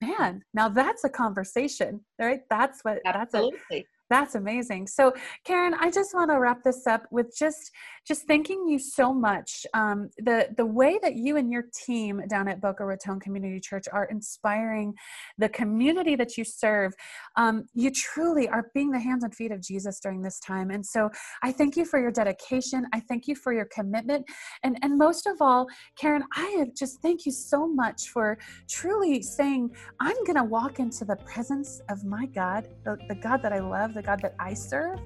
Man, 0.00 0.42
now 0.54 0.68
that's 0.68 1.04
a 1.04 1.08
conversation, 1.08 2.00
right? 2.18 2.40
That's 2.50 2.80
what 2.82 2.98
that's 3.04 3.34
a 3.34 3.38
Absolutely. 3.38 3.86
That's 4.12 4.34
amazing. 4.34 4.86
So, 4.86 5.12
Karen, 5.44 5.74
I 5.74 5.90
just 5.90 6.14
want 6.14 6.30
to 6.30 6.38
wrap 6.38 6.62
this 6.62 6.86
up 6.86 7.04
with 7.10 7.34
just 7.36 7.70
just 8.06 8.26
thanking 8.26 8.66
you 8.68 8.78
so 8.78 9.14
much. 9.14 9.64
Um, 9.74 10.10
the 10.18 10.48
the 10.56 10.66
way 10.66 10.98
that 11.02 11.14
you 11.16 11.36
and 11.36 11.50
your 11.50 11.64
team 11.86 12.22
down 12.28 12.48
at 12.48 12.60
Boca 12.60 12.84
Raton 12.84 13.20
Community 13.20 13.60
Church 13.60 13.84
are 13.92 14.04
inspiring 14.06 14.94
the 15.38 15.48
community 15.48 16.16
that 16.16 16.36
you 16.36 16.44
serve. 16.44 16.92
Um, 17.36 17.64
you 17.74 17.90
truly 17.90 18.48
are 18.48 18.70
being 18.74 18.90
the 18.90 19.00
hands 19.00 19.24
and 19.24 19.34
feet 19.34 19.52
of 19.52 19.62
Jesus 19.62 20.00
during 20.00 20.22
this 20.22 20.38
time. 20.40 20.70
And 20.70 20.84
so, 20.84 21.10
I 21.42 21.52
thank 21.52 21.76
you 21.76 21.84
for 21.84 22.00
your 22.00 22.12
dedication. 22.12 22.86
I 22.92 23.00
thank 23.00 23.26
you 23.26 23.34
for 23.34 23.52
your 23.52 23.66
commitment, 23.66 24.26
and 24.62 24.78
and 24.82 24.98
most 24.98 25.26
of 25.26 25.36
all, 25.40 25.66
Karen, 25.96 26.24
I 26.34 26.66
just 26.76 27.00
thank 27.00 27.24
you 27.24 27.32
so 27.32 27.66
much 27.66 28.08
for 28.08 28.38
truly 28.68 29.22
saying, 29.22 29.70
I'm 30.00 30.16
going 30.24 30.36
to 30.36 30.44
walk 30.44 30.78
into 30.78 31.04
the 31.04 31.16
presence 31.16 31.80
of 31.88 32.04
my 32.04 32.26
God, 32.26 32.68
the, 32.84 32.96
the 33.08 33.14
God 33.14 33.42
that 33.42 33.52
I 33.52 33.60
love, 33.60 33.94
the 34.02 34.06
God 34.06 34.20
that 34.22 34.34
I 34.38 34.54
serve, 34.54 35.00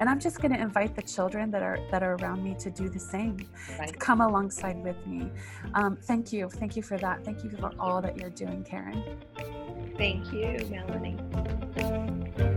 and 0.00 0.08
I'm 0.08 0.20
just 0.20 0.40
going 0.40 0.52
to 0.52 0.60
invite 0.60 0.94
the 0.94 1.02
children 1.02 1.50
that 1.50 1.62
are 1.62 1.78
that 1.90 2.02
are 2.02 2.14
around 2.16 2.42
me 2.42 2.54
to 2.58 2.70
do 2.70 2.88
the 2.88 2.98
same, 2.98 3.48
to 3.86 3.92
come 3.94 4.20
alongside 4.20 4.82
with 4.82 5.06
me. 5.06 5.30
Um, 5.74 5.96
thank 5.96 6.32
you, 6.32 6.48
thank 6.48 6.76
you 6.76 6.82
for 6.82 6.98
that. 6.98 7.24
Thank 7.24 7.44
you 7.44 7.50
for 7.50 7.72
all 7.78 8.02
that 8.02 8.16
you're 8.18 8.30
doing, 8.30 8.64
Karen. 8.64 9.02
Thank 9.96 10.32
you, 10.32 10.58
Melanie. 10.70 11.16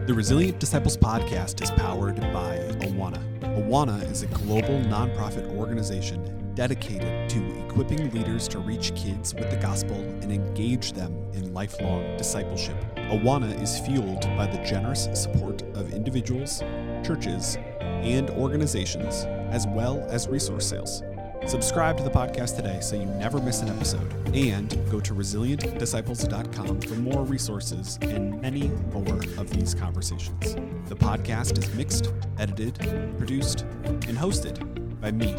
The 0.07 0.13
Resilient 0.13 0.59
Disciples 0.59 0.97
podcast 0.97 1.61
is 1.61 1.71
powered 1.71 2.19
by 2.19 2.57
Awana. 2.79 3.21
Awana 3.41 4.09
is 4.11 4.23
a 4.23 4.27
global 4.27 4.79
nonprofit 4.81 5.55
organization 5.55 6.53
dedicated 6.55 7.29
to 7.29 7.65
equipping 7.65 8.09
leaders 8.11 8.47
to 8.47 8.59
reach 8.59 8.95
kids 8.95 9.33
with 9.35 9.49
the 9.49 9.57
gospel 9.57 9.97
and 10.21 10.31
engage 10.31 10.93
them 10.93 11.13
in 11.33 11.53
lifelong 11.53 12.15
discipleship. 12.17 12.77
Awana 13.09 13.61
is 13.61 13.79
fueled 13.79 14.21
by 14.35 14.47
the 14.47 14.57
generous 14.63 15.07
support 15.13 15.61
of 15.75 15.93
individuals, 15.93 16.61
churches, 17.03 17.57
and 17.79 18.29
organizations, 18.31 19.25
as 19.51 19.67
well 19.67 19.99
as 20.09 20.27
resource 20.27 20.67
sales. 20.67 21.03
Subscribe 21.45 21.97
to 21.97 22.03
the 22.03 22.09
podcast 22.09 22.55
today 22.55 22.79
so 22.81 22.95
you 22.95 23.05
never 23.05 23.39
miss 23.39 23.61
an 23.61 23.69
episode. 23.69 24.11
And 24.35 24.69
go 24.89 24.99
to 24.99 25.13
resilientdisciples.com 25.13 26.81
for 26.81 26.95
more 26.95 27.23
resources 27.23 27.99
and 28.01 28.41
many 28.41 28.69
more 28.91 29.19
of 29.37 29.51
these 29.51 29.75
conversations. 29.75 30.55
The 30.89 30.95
podcast 30.95 31.59
is 31.59 31.71
mixed, 31.75 32.11
edited, 32.39 32.79
produced, 33.19 33.61
and 33.83 34.17
hosted 34.17 34.59
by 34.99 35.11
me, 35.11 35.35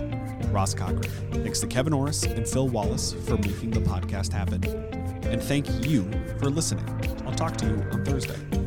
Ross 0.52 0.72
Cochran. 0.72 1.02
Thanks 1.42 1.58
to 1.60 1.66
Kevin 1.66 1.92
Orris 1.92 2.22
and 2.22 2.46
Phil 2.46 2.68
Wallace 2.68 3.12
for 3.12 3.36
making 3.38 3.70
the 3.72 3.80
podcast 3.80 4.32
happen. 4.32 4.64
And 5.24 5.42
thank 5.42 5.68
you 5.84 6.08
for 6.38 6.48
listening. 6.48 7.15
Talk 7.36 7.54
to 7.58 7.66
you 7.66 7.84
on 7.92 8.02
Thursday. 8.02 8.65